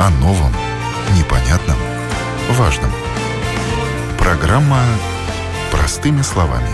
О 0.00 0.08
новом, 0.08 0.50
непонятном, 1.14 1.76
важном. 2.52 2.90
Программа 4.18 4.78
«Простыми 5.70 6.22
словами». 6.22 6.70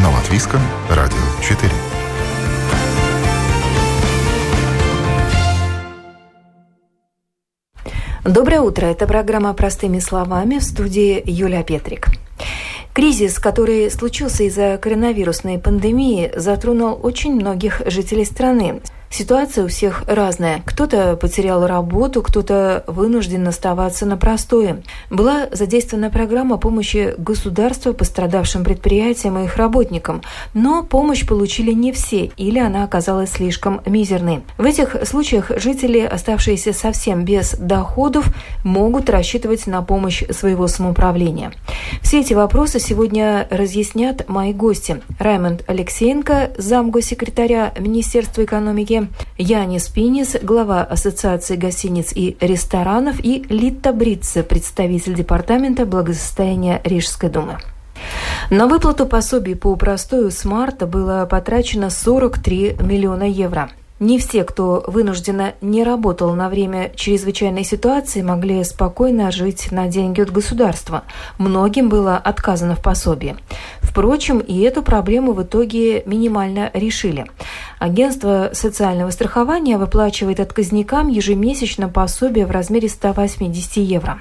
На 0.00 0.10
Латвийском 0.10 0.62
радио 0.88 1.18
4. 1.42 1.70
Доброе 8.24 8.62
утро. 8.62 8.86
Это 8.86 9.06
программа 9.06 9.52
«Простыми 9.52 9.98
словами» 9.98 10.58
в 10.58 10.62
студии 10.62 11.22
Юлия 11.26 11.64
Петрик. 11.64 12.08
Кризис, 12.94 13.38
который 13.38 13.90
случился 13.90 14.44
из-за 14.44 14.78
коронавирусной 14.78 15.58
пандемии, 15.58 16.32
затронул 16.34 16.98
очень 17.02 17.34
многих 17.34 17.82
жителей 17.84 18.24
страны. 18.24 18.80
Ситуация 19.10 19.64
у 19.64 19.68
всех 19.68 20.04
разная. 20.06 20.62
Кто-то 20.64 21.16
потерял 21.16 21.66
работу, 21.66 22.22
кто-то 22.22 22.84
вынужден 22.86 23.46
оставаться 23.46 24.04
на 24.04 24.16
простое. 24.16 24.82
Была 25.10 25.46
задействована 25.52 26.10
программа 26.10 26.58
помощи 26.58 27.14
государства 27.16 27.92
пострадавшим 27.92 28.64
предприятиям 28.64 29.38
и 29.38 29.44
их 29.44 29.56
работникам, 29.56 30.22
но 30.54 30.82
помощь 30.82 31.26
получили 31.26 31.72
не 31.72 31.92
все 31.92 32.30
или 32.36 32.58
она 32.58 32.84
оказалась 32.84 33.30
слишком 33.30 33.80
мизерной. 33.86 34.42
В 34.58 34.64
этих 34.64 34.96
случаях 35.06 35.50
жители, 35.56 36.00
оставшиеся 36.00 36.72
совсем 36.72 37.24
без 37.24 37.52
доходов, 37.52 38.26
могут 38.64 39.08
рассчитывать 39.08 39.66
на 39.66 39.82
помощь 39.82 40.24
своего 40.30 40.66
самоуправления. 40.68 41.52
Все 42.02 42.20
эти 42.20 42.34
вопросы 42.34 42.80
сегодня 42.80 43.46
разъяснят 43.50 44.28
мои 44.28 44.52
гости. 44.52 45.00
Раймонд 45.18 45.64
Алексеенко, 45.66 46.52
замгоссекретаря 46.58 47.72
Министерства 47.78 48.44
экономики 48.44 48.95
Риге, 48.96 49.08
Янис 49.38 49.88
Пинис, 49.88 50.36
глава 50.42 50.82
Ассоциации 50.82 51.56
гостиниц 51.56 52.12
и 52.14 52.36
ресторанов, 52.40 53.16
и 53.22 53.44
Литта 53.48 53.92
Бритце, 53.92 54.42
представитель 54.42 55.14
Департамента 55.14 55.84
благосостояния 55.84 56.80
Рижской 56.84 57.28
думы. 57.28 57.58
На 58.50 58.66
выплату 58.66 59.06
пособий 59.06 59.56
по 59.56 59.74
простою 59.76 60.30
с 60.30 60.44
марта 60.44 60.86
было 60.86 61.26
потрачено 61.28 61.90
43 61.90 62.76
миллиона 62.80 63.24
евро. 63.24 63.70
Не 63.98 64.18
все, 64.18 64.44
кто 64.44 64.84
вынужденно 64.86 65.54
не 65.62 65.82
работал 65.82 66.34
на 66.34 66.50
время 66.50 66.92
чрезвычайной 66.94 67.64
ситуации, 67.64 68.20
могли 68.20 68.62
спокойно 68.62 69.30
жить 69.30 69.72
на 69.72 69.88
деньги 69.88 70.20
от 70.20 70.30
государства. 70.30 71.04
Многим 71.38 71.88
было 71.88 72.18
отказано 72.18 72.76
в 72.76 72.82
пособии. 72.82 73.36
Впрочем, 73.80 74.40
и 74.40 74.60
эту 74.60 74.82
проблему 74.82 75.32
в 75.32 75.42
итоге 75.42 76.02
минимально 76.04 76.70
решили. 76.74 77.24
Агентство 77.78 78.50
социального 78.52 79.10
страхования 79.10 79.78
выплачивает 79.78 80.40
отказникам 80.40 81.08
ежемесячно 81.08 81.88
пособие 81.88 82.44
в 82.44 82.50
размере 82.50 82.90
180 82.90 83.78
евро. 83.78 84.18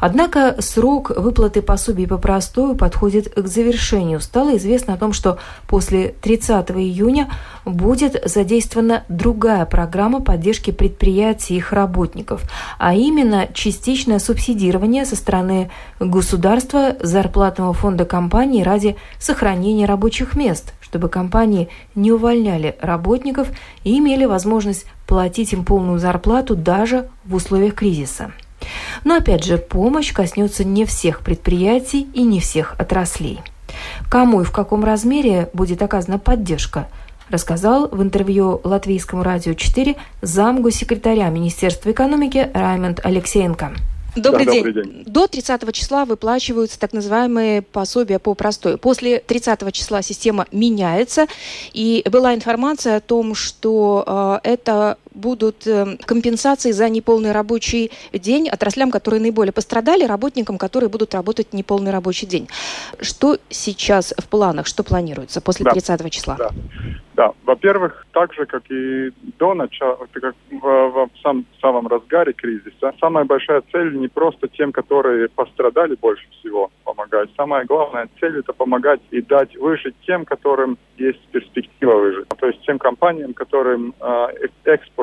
Однако 0.00 0.56
срок 0.58 1.10
выплаты 1.16 1.62
пособий 1.62 2.06
по 2.06 2.18
простою 2.18 2.74
подходит 2.74 3.32
к 3.34 3.46
завершению. 3.46 4.20
Стало 4.20 4.58
известно 4.58 4.92
о 4.92 4.98
том, 4.98 5.14
что 5.14 5.38
после 5.66 6.14
30 6.20 6.70
июня 6.72 7.30
будет 7.64 8.22
задействована 8.28 9.04
другая 9.16 9.64
программа 9.66 10.20
поддержки 10.20 10.70
предприятий 10.70 11.54
и 11.54 11.56
их 11.58 11.72
работников, 11.72 12.42
а 12.78 12.94
именно 12.94 13.48
частичное 13.52 14.18
субсидирование 14.18 15.04
со 15.04 15.16
стороны 15.16 15.70
государства 16.00 16.96
зарплатного 17.00 17.72
фонда 17.72 18.04
компании 18.04 18.62
ради 18.62 18.96
сохранения 19.18 19.86
рабочих 19.86 20.36
мест, 20.36 20.74
чтобы 20.80 21.08
компании 21.08 21.68
не 21.94 22.12
увольняли 22.12 22.76
работников 22.80 23.48
и 23.84 23.98
имели 23.98 24.24
возможность 24.24 24.86
платить 25.06 25.52
им 25.52 25.64
полную 25.64 25.98
зарплату 25.98 26.56
даже 26.56 27.08
в 27.24 27.34
условиях 27.34 27.74
кризиса. 27.74 28.32
Но 29.04 29.16
опять 29.16 29.44
же, 29.44 29.58
помощь 29.58 30.12
коснется 30.12 30.64
не 30.64 30.84
всех 30.84 31.20
предприятий 31.20 32.08
и 32.14 32.22
не 32.22 32.40
всех 32.40 32.74
отраслей. 32.78 33.40
Кому 34.08 34.42
и 34.42 34.44
в 34.44 34.52
каком 34.52 34.84
размере 34.84 35.50
будет 35.52 35.82
оказана 35.82 36.18
поддержка, 36.18 36.88
рассказал 37.34 37.88
в 37.88 38.00
интервью 38.00 38.60
Латвийскому 38.62 39.24
радио 39.24 39.54
4 39.54 39.96
замгу-секретаря 40.22 41.28
Министерства 41.28 41.90
экономики 41.90 42.48
Раймонд 42.54 43.04
Алексеенко. 43.04 43.72
Добрый, 44.16 44.46
да, 44.46 44.52
день. 44.52 44.64
добрый 44.64 44.84
день. 44.84 45.02
До 45.06 45.26
30 45.26 45.72
числа 45.72 46.04
выплачиваются 46.04 46.78
так 46.78 46.92
называемые 46.92 47.62
пособия 47.62 48.20
по 48.20 48.34
простой. 48.34 48.78
После 48.78 49.18
30 49.18 49.72
числа 49.72 50.02
система 50.02 50.46
меняется, 50.52 51.26
и 51.72 52.04
была 52.08 52.34
информация 52.34 52.98
о 52.98 53.00
том, 53.00 53.34
что 53.34 54.40
э, 54.44 54.48
это 54.48 54.98
будут 55.14 55.66
э, 55.66 55.96
компенсации 56.04 56.72
за 56.72 56.88
неполный 56.88 57.32
рабочий 57.32 57.90
день 58.12 58.48
отраслям, 58.48 58.90
которые 58.90 59.20
наиболее 59.20 59.52
пострадали, 59.52 60.04
работникам, 60.04 60.58
которые 60.58 60.90
будут 60.90 61.14
работать 61.14 61.52
неполный 61.52 61.92
рабочий 61.92 62.26
день. 62.26 62.48
Что 63.00 63.38
сейчас 63.48 64.14
в 64.18 64.28
планах, 64.28 64.66
что 64.66 64.82
планируется 64.82 65.40
после 65.40 65.64
да. 65.64 65.72
30 65.72 66.10
числа? 66.10 66.36
Да. 66.38 66.50
Да, 67.16 67.30
во-первых, 67.44 68.06
так 68.12 68.34
же, 68.34 68.44
как 68.44 68.68
и 68.70 69.12
до 69.38 69.54
начала, 69.54 69.98
как 70.12 70.34
в, 70.50 70.60
в 70.60 71.10
сам, 71.22 71.44
самом 71.60 71.86
разгаре 71.86 72.32
кризиса, 72.32 72.92
самая 73.00 73.24
большая 73.24 73.62
цель 73.70 73.96
не 73.96 74.08
просто 74.08 74.48
тем, 74.48 74.72
которые 74.72 75.28
пострадали 75.28 75.94
больше 75.94 76.26
всего, 76.32 76.72
помогать. 76.82 77.30
Самая 77.36 77.64
главная 77.66 78.08
цель– 78.18 78.38
это 78.40 78.52
помогать 78.52 79.00
и 79.12 79.22
дать 79.22 79.56
выжить 79.56 79.94
тем, 80.04 80.24
которым 80.24 80.76
есть 80.96 81.20
перспектива 81.28 81.94
выжить. 81.94 82.28
То 82.28 82.48
есть 82.48 82.60
тем 82.62 82.80
компаниям, 82.80 83.32
которым 83.32 83.94
э, 84.00 84.26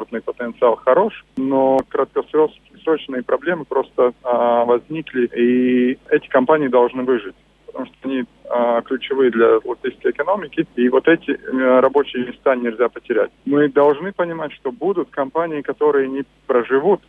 экспортный 0.02 0.22
потенциал 0.22 0.76
хорош, 0.78 1.26
но 1.38 1.80
краткосрочные 1.90 3.24
проблемы 3.24 3.66
просто 3.66 4.14
э, 4.24 4.64
возникли, 4.66 5.28
и 5.28 6.00
эти 6.10 6.28
компании 6.28 6.68
должны 6.68 7.04
выжить 7.04 7.36
потому 7.68 7.86
что 7.86 7.96
они 8.10 8.26
а, 8.50 8.82
ключевые 8.82 9.32
для 9.32 9.60
латвийской 9.64 10.12
экономики, 10.12 10.68
и 10.76 10.90
вот 10.90 11.08
эти 11.08 11.32
а, 11.32 11.80
рабочие 11.80 12.26
места 12.26 12.54
нельзя 12.54 12.90
потерять. 12.90 13.32
Мы 13.46 13.70
должны 13.70 14.12
понимать, 14.12 14.52
что 14.52 14.74
будут 14.74 15.10
компании, 15.10 15.62
которые 15.62 16.10
не 16.10 16.24
проживут, 16.48 17.00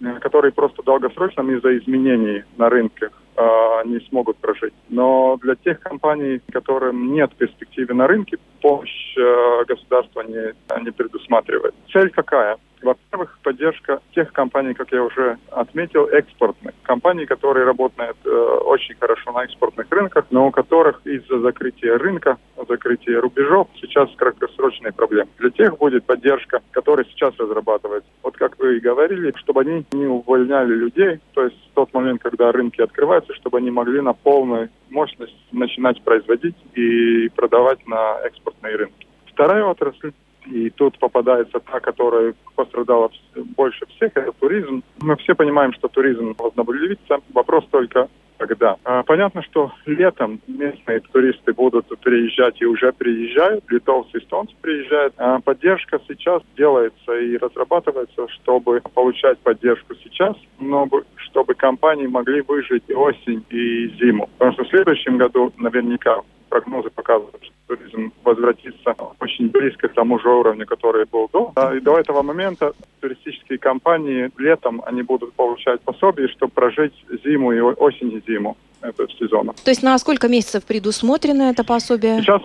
э, 0.00 0.20
которые 0.20 0.52
просто 0.52 0.84
долгосрочно 0.84 1.42
из-за 1.42 1.76
изменений 1.76 2.44
на 2.56 2.68
рынках 2.68 3.10
э, 3.36 3.82
не 3.86 4.00
смогут 4.08 4.36
прожить. 4.38 4.74
Но 4.88 5.38
для 5.42 5.54
тех 5.54 5.80
компаний, 5.80 6.40
которым 6.52 7.12
нет 7.12 7.34
перспективы 7.36 7.94
на 7.94 8.06
рынке, 8.06 8.38
помощь 8.60 9.16
э, 9.16 9.64
государства 9.66 10.22
не, 10.22 10.54
не 10.82 10.90
предусматривает. 10.90 11.74
Цель 11.92 12.10
какая? 12.10 12.58
Во-первых, 12.82 13.38
поддержка 13.42 14.00
тех 14.14 14.32
компаний, 14.32 14.74
как 14.74 14.90
я 14.92 15.02
уже 15.02 15.38
отметил, 15.50 16.06
экспортных. 16.06 16.74
Компаний, 16.82 17.26
которые 17.26 17.64
работают 17.64 18.16
э, 18.24 18.28
очень 18.28 18.96
хорошо 18.96 19.32
на 19.32 19.44
экспортных 19.44 19.86
рынках, 19.90 20.26
но 20.30 20.48
у 20.48 20.50
которых 20.50 21.00
из-за 21.04 21.38
закрытия 21.40 21.96
рынка, 21.96 22.38
закрытия 22.68 23.20
рубежов 23.20 23.68
сейчас 23.80 24.10
краткосрочные 24.16 24.92
проблемы. 24.92 25.30
Для 25.38 25.50
тех 25.50 25.78
будет 25.78 26.04
поддержка, 26.04 26.60
которая 26.72 27.06
сейчас 27.06 27.34
разрабатывается. 27.38 28.10
Вот 28.22 28.36
как 28.36 28.58
вы 28.58 28.78
и 28.78 28.80
говорили, 28.80 29.32
чтобы 29.36 29.60
они 29.60 29.86
не 29.92 30.06
увольняли 30.06 30.74
людей, 30.74 31.20
то 31.34 31.44
есть 31.44 31.56
в 31.70 31.74
тот 31.74 31.92
момент, 31.94 32.22
когда 32.22 32.50
рынки 32.50 32.80
открываются, 32.80 33.34
чтобы 33.34 33.58
они 33.58 33.70
могли 33.70 34.00
на 34.00 34.12
полную 34.12 34.70
мощность 34.90 35.36
начинать 35.52 36.02
производить 36.02 36.56
и 36.74 37.28
продавать 37.30 37.86
на 37.86 38.20
экспортные 38.24 38.76
рынки. 38.76 39.06
Вторая 39.26 39.64
отрасль 39.64 40.12
и 40.46 40.70
тут 40.70 40.98
попадается 40.98 41.60
та, 41.60 41.80
которая 41.80 42.34
пострадала 42.54 43.10
больше 43.56 43.86
всех, 43.96 44.12
это 44.14 44.32
туризм. 44.32 44.82
Мы 45.00 45.16
все 45.16 45.34
понимаем, 45.34 45.72
что 45.74 45.88
туризм 45.88 46.34
возобновится. 46.38 47.18
Вопрос 47.32 47.64
только 47.70 48.08
когда. 48.38 48.76
А, 48.84 49.02
понятно, 49.04 49.42
что 49.42 49.72
летом 49.86 50.40
местные 50.48 51.00
туристы 51.00 51.52
будут 51.52 51.86
приезжать 52.00 52.60
и 52.60 52.66
уже 52.66 52.92
приезжают, 52.92 53.64
литовцы, 53.70 54.18
эстонцы 54.18 54.54
приезжают. 54.60 55.14
А 55.16 55.40
поддержка 55.40 56.00
сейчас 56.08 56.42
делается 56.56 57.12
и 57.14 57.36
разрабатывается, 57.36 58.26
чтобы 58.28 58.82
получать 58.94 59.38
поддержку 59.38 59.94
сейчас, 60.02 60.36
но 60.58 60.88
чтобы 61.16 61.54
компании 61.54 62.06
могли 62.06 62.40
выжить 62.40 62.84
и 62.88 62.94
осень, 62.94 63.44
и 63.50 63.88
зиму. 64.00 64.28
Потому 64.38 64.54
что 64.54 64.64
в 64.64 64.68
следующем 64.68 65.18
году 65.18 65.52
наверняка 65.56 66.20
прогнозы 66.52 66.90
показывают, 66.90 67.42
что 67.42 67.54
туризм 67.76 68.12
возвратится 68.24 68.94
очень 69.20 69.48
близко 69.48 69.88
к 69.88 69.94
тому 69.94 70.18
же 70.18 70.28
уровню, 70.28 70.66
который 70.66 71.06
был 71.06 71.30
до. 71.32 71.50
И 71.74 71.80
до 71.80 71.98
этого 71.98 72.22
момента 72.22 72.72
туристические 73.00 73.58
компании 73.58 74.30
летом 74.36 74.82
они 74.84 75.02
будут 75.02 75.32
получать 75.32 75.80
пособие, 75.80 76.28
чтобы 76.28 76.52
прожить 76.52 76.92
зиму 77.24 77.52
и 77.52 77.60
осень 77.60 78.12
и 78.12 78.22
зиму 78.30 78.56
этого 78.82 79.08
сезона. 79.10 79.52
То 79.64 79.70
есть 79.70 79.82
на 79.82 79.98
сколько 79.98 80.28
месяцев 80.28 80.64
предусмотрено 80.64 81.50
это 81.50 81.64
пособие? 81.64 82.20
Сейчас, 82.20 82.42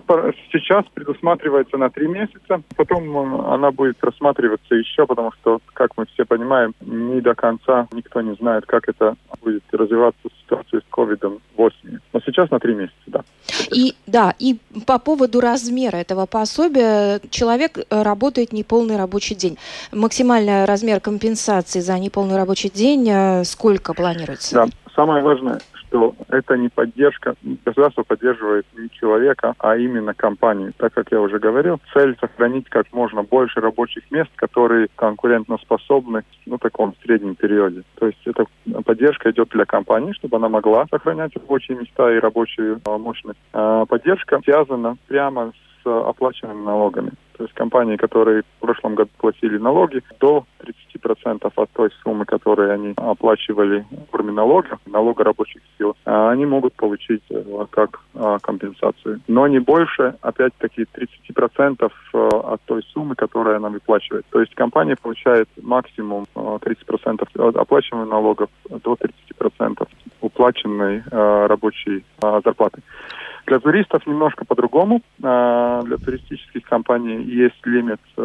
сейчас 0.51 0.85
предусматривается 0.93 1.77
на 1.77 1.89
три 1.89 2.07
месяца, 2.07 2.61
потом 2.75 3.17
э, 3.17 3.53
она 3.53 3.71
будет 3.71 4.03
рассматриваться 4.03 4.75
еще, 4.75 5.05
потому 5.05 5.31
что, 5.33 5.59
как 5.73 5.91
мы 5.97 6.05
все 6.13 6.25
понимаем, 6.25 6.73
не 6.81 7.21
до 7.21 7.35
конца 7.35 7.87
никто 7.91 8.21
не 8.21 8.35
знает, 8.35 8.65
как 8.65 8.87
это 8.89 9.15
будет 9.41 9.63
развиваться 9.71 10.29
ситуация 10.43 10.81
с 10.81 10.83
ковидом 10.89 11.39
в 11.55 11.61
осени. 11.61 11.99
Но 12.13 12.19
сейчас 12.21 12.49
на 12.51 12.59
три 12.59 12.75
месяца, 12.75 12.95
да. 13.07 13.23
И 13.71 13.95
да, 14.05 14.33
и 14.39 14.57
по 14.85 14.99
поводу 14.99 15.39
размера 15.39 15.97
этого 15.97 16.25
пособия. 16.25 17.19
Человек 17.29 17.77
э, 17.77 18.01
работает 18.03 18.53
неполный 18.53 18.97
рабочий 18.97 19.35
день. 19.35 19.57
Максимальный 19.91 20.65
размер 20.65 20.99
компенсации 20.99 21.79
за 21.79 21.97
неполный 21.99 22.37
рабочий 22.37 22.69
день 22.69 23.07
э, 23.09 23.43
сколько 23.43 23.93
планируется? 23.93 24.55
Да, 24.55 24.65
самое 24.95 25.23
важное, 25.23 25.59
что 25.87 26.15
это 26.29 26.57
не 26.57 26.69
поддержка, 26.69 27.35
государство 27.65 28.03
поддерживает 28.03 28.65
не 28.77 28.89
человека, 28.89 29.53
а 29.59 29.77
именно 29.77 30.13
компанию. 30.13 30.73
Так 30.77 30.93
как 30.93 31.11
я 31.11 31.21
уже 31.21 31.39
говорил, 31.39 31.79
цель 31.93 32.17
сохранить 32.19 32.69
как 32.69 32.91
можно 32.93 33.23
больше 33.23 33.59
рабочих 33.59 34.09
мест, 34.11 34.29
которые 34.35 34.87
конкурентоспособны 34.95 36.23
ну, 36.45 36.57
в 36.57 36.59
таком 36.59 36.95
среднем 37.03 37.35
периоде. 37.35 37.83
То 37.95 38.07
есть 38.07 38.19
эта 38.25 38.45
поддержка 38.83 39.31
идет 39.31 39.49
для 39.49 39.65
компании, 39.65 40.13
чтобы 40.13 40.37
она 40.37 40.49
могла 40.49 40.85
сохранять 40.89 41.35
рабочие 41.35 41.77
места 41.77 42.11
и 42.11 42.19
рабочую 42.19 42.81
а, 42.85 42.97
мощность. 42.97 43.39
А 43.53 43.85
поддержка 43.85 44.39
связана 44.43 44.97
прямо 45.07 45.53
с 45.83 45.87
оплаченными 45.87 46.63
налогами. 46.63 47.11
То 47.37 47.43
есть 47.43 47.53
компании, 47.53 47.97
которые 47.97 48.41
в 48.41 48.61
прошлом 48.61 48.95
году 48.95 49.11
платили 49.17 49.57
налоги, 49.57 50.01
до 50.19 50.45
30% 50.59 51.51
от 51.55 51.69
той 51.71 51.89
суммы, 52.03 52.25
которую 52.25 52.73
они 52.73 52.93
оплачивали 52.97 53.85
в 53.91 54.11
форме 54.11 54.31
налога, 54.31 54.79
налога 54.87 55.23
рабочих 55.23 55.61
сил, 55.77 55.95
а, 56.05 56.31
они 56.31 56.45
могут 56.47 56.73
получить 56.73 57.21
э, 57.29 57.43
как 57.69 57.99
а, 58.15 58.39
компенсацию. 58.39 59.21
Но 59.27 59.47
не 59.47 59.59
больше, 59.59 60.15
опять-таки, 60.21 60.85
30% 61.29 61.91
э, 62.13 62.17
от 62.17 62.61
той 62.63 62.81
суммы, 62.91 63.13
которую 63.13 63.57
она 63.57 63.69
выплачивает. 63.69 64.25
То 64.31 64.41
есть 64.41 64.55
компания 64.55 64.95
получает 64.99 65.47
максимум 65.61 66.25
30% 66.33 67.27
э, 67.35 67.47
от 67.47 67.55
оплачиваемых 67.55 68.09
налогов 68.09 68.49
до 68.69 68.97
30% 69.39 69.87
уплаченной 70.21 71.03
рабочей 71.11 72.03
зарплаты. 72.19 72.81
Для 73.47 73.59
туристов 73.59 74.05
немножко 74.05 74.45
по-другому. 74.45 75.01
А, 75.23 75.81
для 75.83 75.97
туристических 75.97 76.63
компаний 76.63 77.23
есть 77.23 77.65
лимит 77.65 78.01
э, 78.17 78.21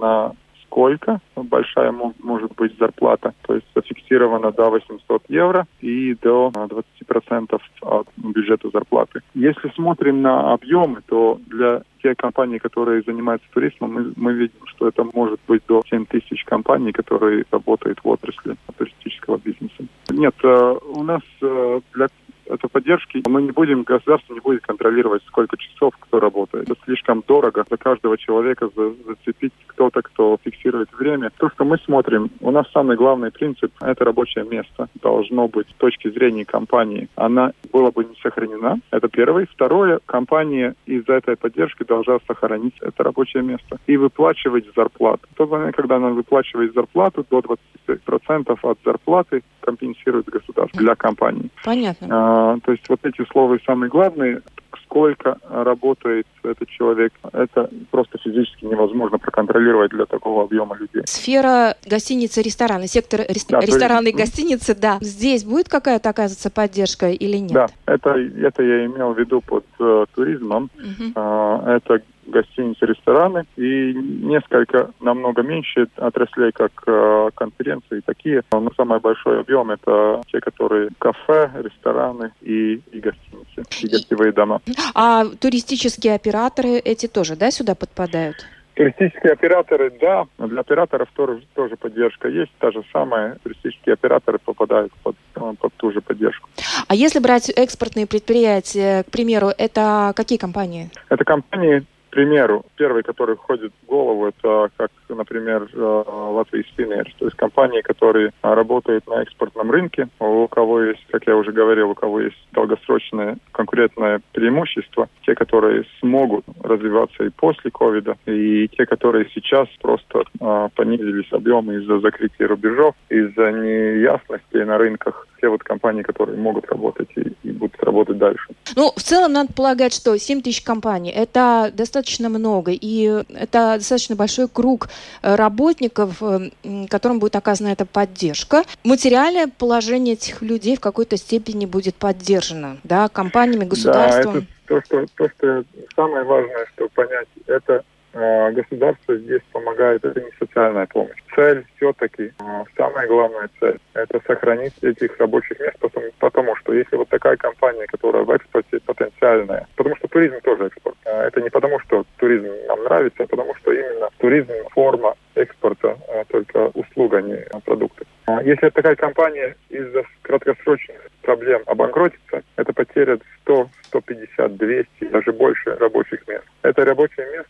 на 0.00 0.32
сколько 0.64 1.20
большая 1.36 1.92
может 1.92 2.54
быть 2.54 2.76
зарплата. 2.78 3.34
То 3.42 3.54
есть 3.54 3.66
зафиксирована 3.74 4.52
до 4.52 4.70
800 4.70 5.24
евро 5.28 5.66
и 5.80 6.14
до 6.14 6.50
20% 6.54 7.60
от 7.82 8.08
бюджета 8.16 8.70
зарплаты. 8.72 9.20
Если 9.34 9.68
смотрим 9.74 10.22
на 10.22 10.52
объемы, 10.52 11.00
то 11.06 11.40
для 11.46 11.82
тех 12.02 12.16
компаний, 12.16 12.58
которые 12.58 13.02
занимаются 13.02 13.46
туризмом, 13.52 13.92
мы, 13.92 14.12
мы 14.16 14.32
видим, 14.32 14.66
что 14.66 14.88
это 14.88 15.04
может 15.12 15.40
быть 15.46 15.62
до 15.68 15.82
7 15.88 16.06
тысяч 16.06 16.44
компаний, 16.44 16.92
которые 16.92 17.44
работают 17.50 17.98
в 18.02 18.08
отрасли 18.08 18.56
туристического 18.78 19.38
бизнеса. 19.38 19.84
Нет, 20.10 20.34
э, 20.42 20.74
у 20.94 21.02
нас 21.02 21.22
э, 21.42 21.80
для 21.94 22.06
это 22.50 22.68
поддержки. 22.68 23.22
Мы 23.26 23.42
не 23.42 23.52
будем, 23.52 23.82
государство 23.82 24.34
не 24.34 24.40
будет 24.40 24.62
контролировать, 24.62 25.22
сколько 25.26 25.56
часов 25.56 25.94
кто 25.98 26.20
работает. 26.20 26.68
Это 26.68 26.80
слишком 26.84 27.22
дорого 27.26 27.64
за 27.68 27.76
каждого 27.76 28.18
человека 28.18 28.68
за, 28.74 28.92
зацепить 29.06 29.52
кто-то, 29.66 30.02
кто 30.02 30.38
фиксирует 30.42 30.88
время. 30.92 31.30
То, 31.38 31.50
что 31.50 31.64
мы 31.64 31.78
смотрим, 31.78 32.30
у 32.40 32.50
нас 32.50 32.66
самый 32.72 32.96
главный 32.96 33.30
принцип– 33.30 33.72
это 33.80 34.04
рабочее 34.04 34.44
место. 34.44 34.88
Должно 35.00 35.48
быть 35.48 35.68
с 35.68 35.74
точки 35.74 36.10
зрения 36.10 36.44
компании. 36.44 37.08
Она 37.16 37.52
была 37.72 37.90
бы 37.90 38.04
не 38.04 38.14
сохранена. 38.22 38.80
Это 38.90 39.08
первое. 39.08 39.46
Второе, 39.50 40.00
компания 40.06 40.74
из-за 40.86 41.14
этой 41.14 41.36
поддержки 41.36 41.84
должна 41.84 42.18
сохранить 42.26 42.74
это 42.80 43.02
рабочее 43.02 43.42
место 43.42 43.78
и 43.86 43.96
выплачивать 43.96 44.66
зарплату. 44.74 45.26
В 45.32 45.36
тот 45.36 45.50
момент, 45.50 45.76
когда 45.76 45.96
она 45.96 46.08
выплачивает 46.10 46.74
зарплату, 46.74 47.24
до 47.30 47.40
20% 47.86 48.58
от 48.62 48.78
зарплаты 48.84 49.42
компенсирует 49.60 50.26
государство 50.26 50.80
для 50.80 50.94
компании. 50.94 51.50
Понятно. 51.64 52.08
А, 52.10 52.39
то 52.62 52.72
есть 52.72 52.88
вот 52.88 53.00
эти 53.04 53.24
слова 53.30 53.58
самые 53.64 53.90
главные. 53.90 54.40
Сколько 54.84 55.36
работает 55.48 56.26
этот 56.42 56.68
человек, 56.68 57.12
это 57.32 57.70
просто 57.90 58.18
физически 58.18 58.64
невозможно 58.64 59.18
проконтролировать 59.18 59.90
для 59.92 60.04
такого 60.04 60.44
объема 60.44 60.76
людей. 60.76 61.02
Сфера 61.06 61.76
гостиницы, 61.86 62.42
рестораны, 62.42 62.88
сектор 62.88 63.20
рес... 63.20 63.44
да, 63.46 63.60
рестораны 63.60 64.08
и 64.08 64.12
гостиницы, 64.12 64.74
да. 64.74 64.98
Здесь 65.00 65.44
будет 65.44 65.68
какая-то, 65.68 66.10
оказывается, 66.10 66.50
поддержка 66.50 67.10
или 67.10 67.36
нет? 67.36 67.52
Да, 67.52 67.66
это, 67.86 68.10
это 68.10 68.62
я 68.62 68.86
имел 68.86 69.12
в 69.12 69.18
виду 69.18 69.40
под 69.40 69.64
э, 69.78 70.06
туризмом. 70.14 70.70
Угу. 70.76 71.12
Э, 71.14 71.76
это 71.76 72.02
гостиницы, 72.30 72.86
рестораны 72.86 73.44
и 73.56 73.92
несколько 73.92 74.90
намного 75.00 75.42
меньше 75.42 75.88
отраслей, 75.96 76.52
как 76.52 76.72
э, 76.86 77.30
конференции 77.34 78.00
такие. 78.04 78.42
Но 78.52 78.70
самый 78.76 79.00
большой 79.00 79.40
объем 79.40 79.70
это 79.70 80.22
те, 80.30 80.40
которые 80.40 80.90
кафе, 80.98 81.50
рестораны 81.54 82.32
и, 82.40 82.80
и 82.92 83.00
гостиницы, 83.00 83.64
и 83.82 83.88
гостевые 83.88 84.32
дома. 84.32 84.60
А 84.94 85.24
туристические 85.24 86.14
операторы 86.14 86.78
эти 86.78 87.06
тоже, 87.06 87.36
да, 87.36 87.50
сюда 87.50 87.74
подпадают? 87.74 88.36
Туристические 88.74 89.32
операторы, 89.32 89.92
да, 90.00 90.24
для 90.38 90.60
операторов 90.60 91.08
тоже, 91.14 91.42
тоже 91.54 91.76
поддержка 91.76 92.28
есть. 92.28 92.52
Та 92.58 92.70
же 92.70 92.82
самая, 92.92 93.36
туристические 93.42 93.92
операторы 93.92 94.38
попадают 94.38 94.92
под, 95.02 95.16
под 95.34 95.74
ту 95.74 95.92
же 95.92 96.00
поддержку. 96.00 96.48
А 96.88 96.94
если 96.94 97.18
брать 97.18 97.50
экспортные 97.50 98.06
предприятия, 98.06 99.02
к 99.02 99.10
примеру, 99.10 99.48
это 99.58 100.12
какие 100.16 100.38
компании? 100.38 100.88
Это 101.10 101.24
компании 101.24 101.84
примеру, 102.10 102.64
первый, 102.76 103.02
который 103.02 103.36
входит 103.36 103.72
в 103.82 103.86
голову, 103.86 104.26
это 104.26 104.70
как, 104.76 104.90
например, 105.08 105.68
э, 105.72 106.02
Латвия 106.06 106.64
Спиннер, 106.64 107.12
то 107.18 107.24
есть 107.26 107.36
компании, 107.36 107.80
которые 107.80 108.32
работают 108.42 109.06
на 109.06 109.22
экспортном 109.22 109.70
рынке, 109.70 110.08
у 110.18 110.46
кого 110.48 110.82
есть, 110.82 111.04
как 111.10 111.26
я 111.26 111.36
уже 111.36 111.52
говорил, 111.52 111.90
у 111.90 111.94
кого 111.94 112.20
есть 112.20 112.36
долгосрочное 112.52 113.38
конкурентное 113.52 114.20
преимущество, 114.32 115.08
те, 115.24 115.34
которые 115.34 115.84
смогут 116.00 116.44
развиваться 116.62 117.24
и 117.24 117.30
после 117.30 117.70
ковида, 117.70 118.16
и 118.26 118.68
те, 118.68 118.86
которые 118.86 119.28
сейчас 119.34 119.68
просто 119.80 120.24
а, 120.40 120.68
понизились 120.74 121.32
объемы 121.32 121.76
из-за 121.76 122.00
закрытия 122.00 122.48
рубежов, 122.48 122.94
из-за 123.08 123.52
неясностей 123.52 124.64
на 124.64 124.78
рынках, 124.78 125.26
те 125.40 125.48
вот 125.48 125.62
компании, 125.62 126.02
которые 126.02 126.38
могут 126.38 126.66
работать 126.66 127.08
и, 127.16 127.32
и 127.42 127.52
будут 127.52 127.82
работать 127.82 128.18
дальше. 128.18 128.46
Ну, 128.76 128.92
в 128.96 129.02
целом 129.02 129.32
надо 129.32 129.52
полагать, 129.52 129.92
что 129.92 130.16
7 130.16 130.42
тысяч 130.42 130.62
компаний– 130.62 131.10
это 131.16 131.70
достаточно 131.72 132.28
много, 132.28 132.72
и 132.72 133.22
это 133.34 133.74
достаточно 133.76 134.16
большой 134.16 134.48
круг 134.48 134.88
э, 135.22 135.34
работников, 135.34 136.22
э, 136.22 136.50
которым 136.88 137.18
будет 137.18 137.36
оказана 137.36 137.68
эта 137.68 137.86
поддержка. 137.86 138.64
Материальное 138.84 139.48
положение 139.48 140.14
этих 140.14 140.42
людей 140.42 140.76
в 140.76 140.80
какой-то 140.80 141.16
степени 141.16 141.66
будет 141.66 141.96
поддержано, 141.96 142.78
да, 142.84 143.08
компаниями, 143.08 143.64
государством. 143.64 144.32
Да, 144.32 144.38
это 144.40 144.46
то, 144.66 144.80
что, 144.84 145.06
то, 145.16 145.28
что 145.36 145.64
самое 145.96 146.24
важное, 146.24 146.66
что 146.74 146.88
понять, 146.88 147.28
это 147.46 147.84
государство 148.12 149.16
здесь 149.16 149.42
помогает, 149.52 150.04
это 150.04 150.20
не 150.20 150.30
социальная 150.38 150.86
помощь. 150.86 151.16
Цель 151.34 151.64
все-таки, 151.76 152.32
а, 152.38 152.64
самая 152.76 153.06
главная 153.06 153.48
цель, 153.60 153.78
это 153.94 154.20
сохранить 154.26 154.74
этих 154.82 155.16
рабочих 155.18 155.60
мест, 155.60 155.76
потому, 155.78 156.06
потому 156.18 156.56
что 156.56 156.72
если 156.72 156.96
вот 156.96 157.08
такая 157.08 157.36
компания, 157.36 157.86
которая 157.86 158.24
в 158.24 158.30
экспорте 158.30 158.80
потенциальная, 158.80 159.66
потому 159.76 159.96
что 159.96 160.08
туризм 160.08 160.40
тоже 160.40 160.66
экспорт, 160.66 160.96
а, 161.04 161.26
это 161.26 161.40
не 161.40 161.50
потому, 161.50 161.78
что 161.80 162.04
туризм 162.16 162.48
нам 162.66 162.82
нравится, 162.84 163.22
а 163.22 163.26
потому 163.26 163.54
что 163.56 163.72
именно 163.72 164.08
туризм 164.18 164.52
форма 164.72 165.14
экспорта, 165.36 165.96
только 166.28 166.70
услуга, 166.74 167.18
а 167.18 167.22
не 167.22 167.36
продукты. 167.64 168.04
Если 168.44 168.68
такая 168.70 168.96
компания 168.96 169.56
из-за 169.70 170.04
краткосрочных 170.22 171.10
проблем 171.22 171.62
обанкротится, 171.66 172.42
это 172.56 172.72
потеря 172.72 173.18
100, 173.42 173.68
150, 173.84 174.56
200, 174.56 175.04
даже 175.10 175.32
больше 175.32 175.74
рабочих 175.76 176.26
мест. 176.28 176.44
Это 176.62 176.84
рабочее 176.84 177.26
место 177.32 177.49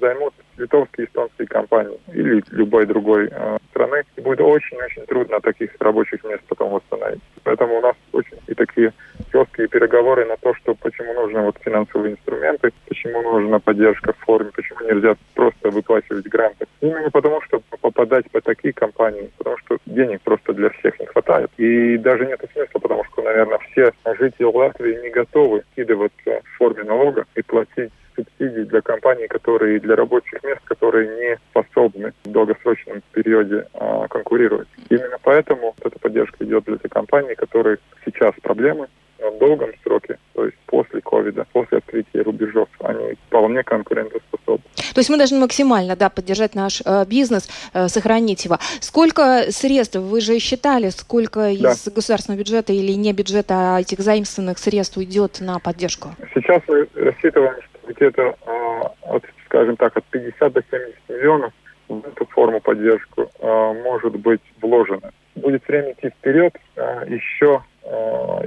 займут 0.00 0.34
литовские, 0.56 1.06
эстонские 1.06 1.48
компании 1.48 1.98
или 2.12 2.42
любой 2.50 2.86
другой 2.86 3.28
э, 3.30 3.58
страны. 3.70 4.04
И 4.16 4.20
будет 4.20 4.40
очень-очень 4.40 5.06
трудно 5.06 5.40
таких 5.40 5.70
рабочих 5.80 6.22
мест 6.24 6.42
потом 6.48 6.70
восстановить. 6.70 7.20
Поэтому 7.42 7.78
у 7.78 7.80
нас 7.80 7.94
очень 8.12 8.38
и 8.46 8.54
такие 8.54 8.92
жесткие 9.32 9.68
переговоры 9.68 10.24
на 10.24 10.36
то, 10.36 10.54
что 10.54 10.74
почему 10.74 11.12
нужны 11.14 11.40
вот 11.40 11.56
финансовые 11.60 12.12
инструменты, 12.12 12.72
почему 12.88 13.22
нужна 13.22 13.58
поддержка 13.58 14.12
в 14.12 14.18
форме, 14.18 14.50
почему 14.54 14.80
нельзя 14.80 15.16
просто 15.34 15.70
выплачивать 15.70 16.26
гранты. 16.26 16.66
Именно 16.80 17.10
потому, 17.10 17.40
что 17.42 17.60
попадать 17.80 18.30
по 18.30 18.40
такие 18.40 18.72
компании, 18.72 19.30
потому 19.38 19.58
что 19.58 19.78
денег 19.86 20.20
просто 20.22 20.52
для 20.52 20.70
всех 20.70 20.98
не 21.00 21.06
хватает. 21.06 21.50
И 21.56 21.98
даже 21.98 22.26
нет 22.26 22.40
смысла, 22.52 22.78
потому 22.78 23.04
что, 23.04 23.22
наверное, 23.22 23.58
все 23.70 23.92
жители 24.18 24.44
Латвии 24.44 25.02
не 25.02 25.10
готовы 25.10 25.64
скидываться 25.72 26.42
в 26.44 26.56
форме 26.58 26.84
налога 26.84 27.24
и 27.34 27.42
платить 27.42 27.92
субсидии 28.16 28.62
для 28.62 28.80
компаний, 28.80 29.26
которые 29.28 29.80
для 29.80 29.96
рабочих 29.96 30.42
мест, 30.42 30.60
которые 30.64 31.08
не 31.16 31.38
способны 31.50 32.12
в 32.24 32.30
долгосрочном 32.30 33.02
периоде 33.12 33.66
а, 33.74 34.08
конкурировать. 34.08 34.68
Именно 34.88 35.18
поэтому 35.22 35.74
эта 35.82 35.98
поддержка 35.98 36.44
идет 36.44 36.64
для 36.64 36.76
тех 36.76 36.90
компаний, 36.90 37.34
которые 37.34 37.78
сейчас 38.04 38.34
проблемы, 38.42 38.88
в 39.30 39.38
долгом 39.38 39.70
сроке, 39.82 40.18
то 40.34 40.44
есть 40.44 40.56
после 40.66 41.00
ковида, 41.00 41.46
после 41.52 41.78
открытия 41.78 42.22
рубежов, 42.22 42.68
они 42.80 43.14
вполне 43.26 43.62
конкурентоспособны. 43.62 44.64
То 44.94 45.00
есть 45.00 45.10
мы 45.10 45.16
должны 45.16 45.38
максимально 45.38 45.96
да, 45.96 46.10
поддержать 46.10 46.54
наш 46.54 46.82
э, 46.84 47.04
бизнес, 47.06 47.48
э, 47.72 47.88
сохранить 47.88 48.44
его. 48.44 48.58
Сколько 48.80 49.46
средств, 49.50 49.96
вы 49.96 50.20
же 50.20 50.38
считали, 50.38 50.90
сколько 50.90 51.40
да. 51.40 51.50
из 51.50 51.88
государственного 51.88 52.40
бюджета 52.40 52.72
или 52.72 52.92
не 52.92 53.12
бюджета, 53.12 53.76
а 53.76 53.80
этих 53.80 54.00
заимствованных 54.00 54.58
средств 54.58 54.96
уйдет 54.96 55.40
на 55.40 55.58
поддержку? 55.58 56.10
Сейчас 56.34 56.62
мы 56.68 56.86
рассчитываем, 56.94 57.54
где-то 57.96 58.22
э, 58.46 58.82
от, 59.02 59.24
скажем 59.46 59.76
так, 59.76 59.96
от 59.96 60.04
50 60.04 60.52
до 60.52 60.62
70 60.70 60.96
миллионов 61.08 61.52
в 61.88 62.06
эту 62.06 62.26
форму 62.26 62.60
поддержку 62.60 63.30
э, 63.38 63.72
может 63.84 64.16
быть 64.16 64.40
вложено. 64.60 65.10
Будет 65.34 65.66
время 65.66 65.92
идти 65.92 66.10
вперед, 66.10 66.54
э, 66.76 67.04
еще 67.08 67.62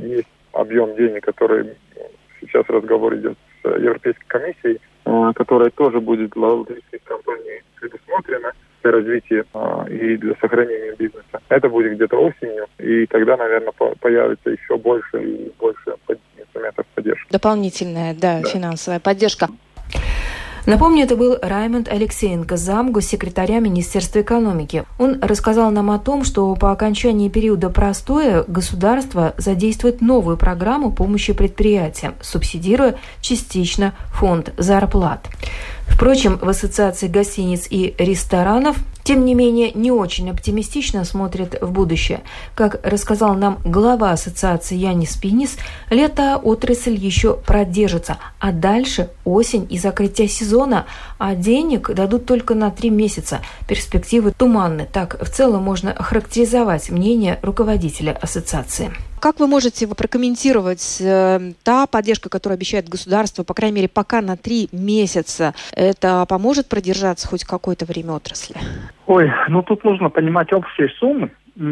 есть 0.02 0.28
объем 0.52 0.96
денег, 0.96 1.24
который 1.24 1.76
сейчас 2.42 2.66
разговор 2.70 3.16
идет 3.16 3.38
с 3.62 3.68
Европейской 3.68 4.26
комиссией, 4.26 4.82
которая 5.36 5.70
тоже 5.70 6.02
будет 6.02 6.32
для 6.32 6.48
латвийских 6.48 7.04
компаний 7.04 7.62
предусмотрена 7.80 8.52
для 8.82 8.92
развития 8.92 9.46
и 9.90 10.18
для 10.18 10.34
сохранения 10.42 10.96
бизнеса. 10.98 11.40
Это 11.50 11.70
будет 11.70 11.94
где-то 11.94 12.18
осенью, 12.18 12.66
и 12.80 13.06
тогда, 13.06 13.38
наверное, 13.38 13.74
появится 14.00 14.50
еще 14.50 14.76
больше 14.78 15.24
и 15.24 15.52
больше 15.60 15.94
инструментов 16.08 16.27
поддержки. 17.08 17.32
Дополнительная, 17.32 18.14
да, 18.14 18.42
да. 18.42 18.50
финансовая 18.50 19.00
поддержка. 19.00 19.50
Напомню, 20.66 21.06
это 21.06 21.16
был 21.16 21.38
Раймонд 21.42 21.88
Алексеенко, 21.88 22.58
зам 22.58 22.92
госсекретаря 22.92 23.62
Министерства 23.62 24.20
экономики. 24.20 24.84
Он 25.00 25.18
рассказал 25.22 25.72
нам 25.72 25.90
о 25.92 25.98
том, 25.98 26.26
что 26.26 26.54
по 26.56 26.74
окончании 26.74 27.30
периода 27.30 27.70
простоя 27.70 28.44
государство 28.46 29.34
задействует 29.38 30.02
новую 30.02 30.36
программу 30.36 30.92
помощи 30.92 31.32
предприятиям, 31.32 32.16
субсидируя 32.22 32.98
частично 33.22 33.94
фонд 34.08 34.54
зарплат. 34.58 35.30
Впрочем, 35.88 36.38
в 36.38 36.48
Ассоциации 36.48 37.08
гостиниц 37.08 37.68
и 37.70 37.96
ресторанов 37.98 38.78
тем 39.08 39.24
не 39.24 39.36
менее, 39.36 39.72
не 39.72 39.90
очень 39.90 40.30
оптимистично 40.30 41.06
смотрят 41.06 41.62
в 41.62 41.72
будущее. 41.72 42.24
Как 42.56 42.86
рассказал 42.86 43.36
нам 43.36 43.58
глава 43.64 44.12
ассоциации 44.12 44.76
Янис 44.76 45.16
Пинис, 45.16 45.56
лето 45.90 46.36
отрасль 46.36 46.96
еще 46.96 47.38
продержится, 47.38 48.18
а 48.38 48.52
дальше 48.52 49.10
осень 49.24 49.66
и 49.70 49.78
закрытие 49.78 50.28
сезона, 50.28 50.88
а 51.20 51.36
денег 51.36 51.90
дадут 51.94 52.26
только 52.26 52.54
на 52.54 52.70
три 52.70 52.90
месяца. 52.90 53.40
Перспективы 53.66 54.34
туманны. 54.38 54.86
Так 54.92 55.24
в 55.26 55.30
целом 55.30 55.64
можно 55.64 55.94
охарактеризовать 55.94 56.90
мнение 56.90 57.40
руководителя 57.42 58.12
ассоциации. 58.12 58.92
Как 59.20 59.40
вы 59.40 59.48
можете 59.48 59.88
прокомментировать 59.88 61.02
э, 61.02 61.40
та 61.64 61.88
поддержка, 61.88 62.30
которую 62.30 62.56
обещает 62.56 62.88
государство, 62.88 63.44
по 63.44 63.54
крайней 63.54 63.78
мере, 63.78 63.90
пока 63.90 64.22
на 64.22 64.38
три 64.38 64.70
месяца, 64.72 65.54
это 65.76 66.26
поможет 66.30 66.70
продержаться 66.70 67.28
хоть 67.28 67.44
какое-то 67.44 67.86
время 67.86 68.14
отрасли? 68.14 68.56
Ой, 69.08 69.32
ну 69.50 69.64
тут 69.64 69.84
нужно 69.84 70.10
понимать 70.10 70.54
общие 70.54 70.90
суммы, 71.00 71.32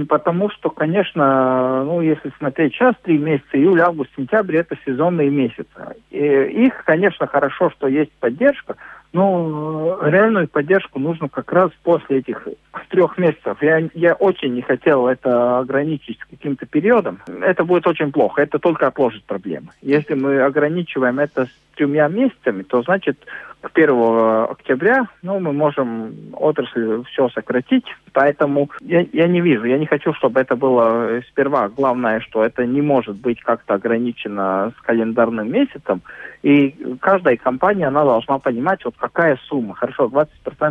потому 0.10 0.50
что, 0.50 0.70
конечно, 0.70 1.84
ну 1.86 2.02
если 2.02 2.32
смотреть 2.38 2.74
сейчас, 2.74 2.96
три 3.04 3.18
месяца, 3.20 3.50
июль, 3.54 3.82
август, 3.82 4.10
сентябрь, 4.16 4.58
это 4.58 4.76
сезонные 4.86 5.30
месяцы. 5.30 5.68
И 6.10 6.18
их, 6.18 6.84
конечно, 6.86 7.28
хорошо, 7.28 7.70
что 7.72 7.88
есть 7.88 8.12
поддержка, 8.20 8.76
но 9.16 9.98
реальную 10.02 10.50
поддержку 10.50 11.00
нужно 11.00 11.30
как 11.30 11.50
раз 11.54 11.72
после 11.84 12.18
этих 12.18 12.46
трех 12.90 13.18
месяцев. 13.18 13.58
Я, 13.62 13.88
я 13.94 14.14
очень 14.14 14.54
не 14.54 14.62
хотел 14.62 15.08
это 15.08 15.60
ограничить 15.60 16.20
каким-то 16.20 16.66
периодом. 16.66 17.20
Это 17.42 17.64
будет 17.64 17.88
очень 17.88 18.12
плохо. 18.12 18.42
Это 18.42 18.60
только 18.60 18.88
отложит 18.88 19.24
проблемы. 19.24 19.70
Если 19.82 20.16
мы 20.16 20.42
ограничиваем 20.42 21.20
это 21.20 21.46
с 21.46 21.50
тремя 21.76 22.10
месяцами, 22.10 22.64
то 22.64 22.82
значит 22.84 23.18
к 23.62 23.72
1 23.74 24.52
октября 24.52 25.08
ну, 25.22 25.40
мы 25.40 25.52
можем 25.52 26.14
отрасль 26.34 27.04
все 27.06 27.30
сократить. 27.30 27.86
Поэтому 28.14 28.70
я, 28.82 29.06
я 29.12 29.28
не 29.28 29.42
вижу, 29.42 29.66
я 29.66 29.78
не 29.78 29.86
хочу, 29.86 30.14
чтобы 30.14 30.40
это 30.40 30.56
было 30.56 31.22
сперва. 31.30 31.70
Главное, 31.70 32.20
что 32.20 32.44
это 32.44 32.66
не 32.66 32.82
может 32.82 33.16
быть 33.16 33.42
как-то 33.42 33.74
ограничено 33.74 34.72
с 34.78 34.82
календарным 34.82 35.52
месяцем. 35.52 36.02
И 36.46 36.76
каждая 37.02 37.38
компания, 37.38 37.88
она 37.88 38.04
должна 38.04 38.38
понимать, 38.38 38.86
вот 38.86 38.94
какая 39.00 39.36
сумма. 39.48 39.74
Хорошо, 39.74 40.06
20% 40.06 40.28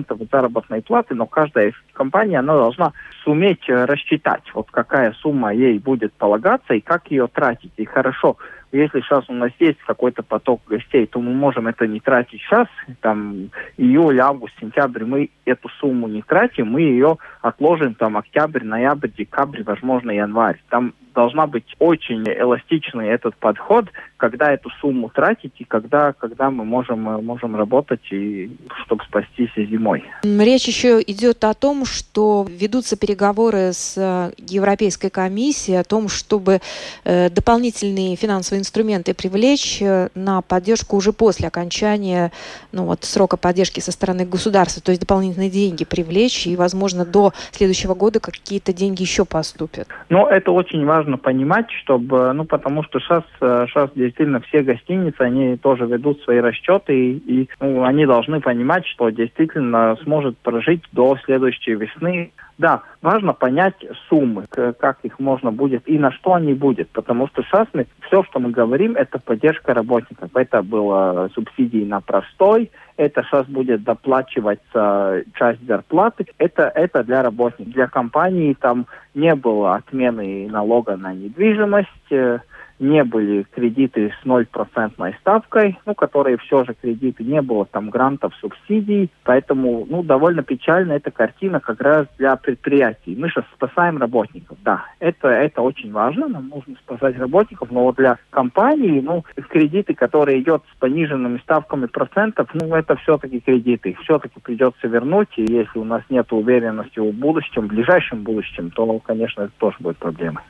от 0.08 0.30
заработной 0.30 0.82
платы, 0.82 1.16
но 1.16 1.26
каждая 1.26 1.72
компания, 1.92 2.38
она 2.38 2.54
должна 2.54 2.92
суметь 3.24 3.68
рассчитать, 3.68 4.44
вот 4.54 4.70
какая 4.70 5.10
сумма 5.14 5.52
ей 5.52 5.80
будет 5.80 6.12
полагаться 6.12 6.74
и 6.74 6.80
как 6.80 7.10
ее 7.10 7.26
тратить. 7.26 7.72
И 7.76 7.86
хорошо, 7.86 8.36
если 8.74 9.00
сейчас 9.00 9.24
у 9.28 9.32
нас 9.32 9.50
есть 9.58 9.78
какой-то 9.86 10.22
поток 10.22 10.60
гостей, 10.66 11.06
то 11.06 11.20
мы 11.20 11.32
можем 11.32 11.68
это 11.68 11.86
не 11.86 12.00
тратить 12.00 12.40
сейчас, 12.42 12.66
там, 13.00 13.50
июль, 13.76 14.20
август, 14.20 14.54
сентябрь, 14.60 15.04
мы 15.04 15.30
эту 15.44 15.68
сумму 15.80 16.08
не 16.08 16.22
тратим, 16.22 16.72
мы 16.72 16.82
ее 16.82 17.18
отложим, 17.40 17.94
там, 17.94 18.16
октябрь, 18.16 18.64
ноябрь, 18.64 19.08
декабрь, 19.08 19.62
возможно, 19.62 20.10
январь. 20.10 20.60
Там 20.70 20.94
должна 21.14 21.46
быть 21.46 21.76
очень 21.78 22.24
эластичный 22.26 23.08
этот 23.08 23.36
подход, 23.36 23.86
когда 24.16 24.52
эту 24.52 24.70
сумму 24.80 25.08
тратить 25.08 25.54
и 25.64 25.66
когда, 25.66 26.12
когда 26.12 26.50
мы 26.50 26.64
можем, 26.64 27.00
можем 27.24 27.56
работать, 27.56 28.00
и, 28.10 28.50
чтобы 28.84 29.04
спастись 29.04 29.50
зимой. 29.56 30.04
Речь 30.22 30.66
еще 30.66 31.00
идет 31.06 31.44
о 31.44 31.54
том, 31.54 31.84
что 31.84 32.46
ведутся 32.48 32.96
переговоры 32.96 33.72
с 33.72 33.94
э, 33.96 34.32
Европейской 34.38 35.08
комиссией 35.08 35.80
о 35.80 35.84
том, 35.84 36.08
чтобы 36.08 36.60
э, 37.04 37.30
дополнительные 37.30 38.16
финансовые 38.16 38.60
инструменты 38.60 39.14
привлечь 39.14 39.80
э, 39.80 40.08
на 40.14 40.42
поддержку 40.42 40.96
уже 40.96 41.12
после 41.12 41.48
окончания 41.48 42.30
ну, 42.72 42.84
вот, 42.84 43.04
срока 43.04 43.36
поддержки 43.36 43.80
со 43.80 43.92
стороны 43.92 44.26
государства, 44.26 44.82
то 44.82 44.90
есть 44.90 45.00
дополнительные 45.00 45.50
деньги 45.50 45.84
привлечь, 45.84 46.46
и, 46.46 46.56
возможно, 46.56 47.04
до 47.04 47.32
следующего 47.52 47.94
года 47.94 48.20
какие-то 48.20 48.72
деньги 48.72 49.02
еще 49.02 49.24
поступят. 49.24 49.88
Но 50.08 50.28
это 50.28 50.50
очень 50.50 50.84
важно 50.84 51.16
понимать, 51.18 51.70
чтобы, 51.70 52.32
ну, 52.32 52.44
потому 52.44 52.82
что 52.82 53.00
сейчас, 53.00 53.24
сейчас 53.40 53.90
э, 53.90 53.98
действительно 53.98 54.40
все 54.40 54.62
гостиницы, 54.62 55.20
они 55.20 55.53
тоже 55.56 55.86
ведут 55.86 56.22
свои 56.22 56.38
расчеты, 56.38 56.94
и, 56.94 57.42
и 57.42 57.48
ну, 57.60 57.84
они 57.84 58.06
должны 58.06 58.40
понимать, 58.40 58.86
что 58.86 59.10
действительно 59.10 59.96
сможет 60.02 60.36
прожить 60.38 60.82
до 60.92 61.16
следующей 61.24 61.74
весны. 61.74 62.32
Да, 62.56 62.82
важно 63.02 63.32
понять 63.32 63.74
суммы, 64.08 64.44
как 64.48 64.98
их 65.02 65.18
можно 65.18 65.50
будет 65.50 65.88
и 65.88 65.98
на 65.98 66.12
что 66.12 66.34
они 66.34 66.54
будут, 66.54 66.88
потому 66.90 67.26
что 67.26 67.42
сейчас 67.42 67.66
мы, 67.72 67.86
все, 68.06 68.22
что 68.22 68.38
мы 68.38 68.50
говорим, 68.50 68.94
это 68.94 69.18
поддержка 69.18 69.74
работников. 69.74 70.30
Это 70.36 70.62
было 70.62 71.28
субсидии 71.34 71.84
на 71.84 72.00
простой, 72.00 72.70
это 72.96 73.24
сейчас 73.24 73.46
будет 73.46 73.82
доплачиваться 73.82 75.22
часть 75.36 75.66
зарплаты. 75.66 76.26
Это, 76.38 76.70
это 76.74 77.02
для 77.02 77.22
работников. 77.22 77.72
Для 77.72 77.88
компании 77.88 78.54
там 78.54 78.86
не 79.14 79.34
было 79.34 79.74
отмены 79.74 80.48
налога 80.48 80.96
на 80.96 81.12
недвижимость, 81.12 81.88
э, 82.10 82.38
не 82.78 83.04
были 83.04 83.44
кредиты 83.54 84.12
с 84.22 84.26
0% 84.26 85.14
ставкой, 85.20 85.78
ну, 85.86 85.94
которые 85.94 86.38
все 86.38 86.64
же 86.64 86.74
кредиты, 86.74 87.24
не 87.24 87.40
было 87.42 87.66
там 87.66 87.90
грантов, 87.90 88.34
субсидий, 88.40 89.10
поэтому, 89.22 89.86
ну, 89.88 90.02
довольно 90.02 90.42
печально 90.42 90.92
эта 90.92 91.10
картина 91.10 91.60
как 91.60 91.80
раз 91.80 92.06
для 92.18 92.36
предприятий. 92.36 93.16
Мы 93.16 93.28
сейчас 93.28 93.44
спасаем 93.54 93.98
работников, 93.98 94.58
да, 94.64 94.84
это, 94.98 95.28
это 95.28 95.62
очень 95.62 95.92
важно, 95.92 96.28
нам 96.28 96.48
нужно 96.48 96.74
спасать 96.76 97.18
работников, 97.18 97.70
но 97.70 97.84
вот 97.84 97.96
для 97.96 98.18
компании, 98.30 99.00
ну, 99.00 99.24
кредиты, 99.48 99.94
которые 99.94 100.40
идет 100.40 100.62
с 100.72 100.78
пониженными 100.78 101.38
ставками 101.38 101.86
процентов, 101.86 102.48
ну, 102.54 102.74
это 102.74 102.96
все-таки 102.96 103.40
кредиты, 103.40 103.90
их 103.90 104.00
все-таки 104.00 104.40
придется 104.40 104.88
вернуть, 104.88 105.28
и 105.36 105.42
если 105.42 105.78
у 105.78 105.84
нас 105.84 106.02
нет 106.10 106.32
уверенности 106.32 106.98
в 106.98 107.12
будущем, 107.12 107.62
в 107.62 107.68
ближайшем 107.68 108.22
будущем, 108.22 108.70
то, 108.70 108.98
конечно, 109.00 109.42
это 109.42 109.52
тоже 109.58 109.76
будет 109.80 109.98
проблемой. 109.98 110.42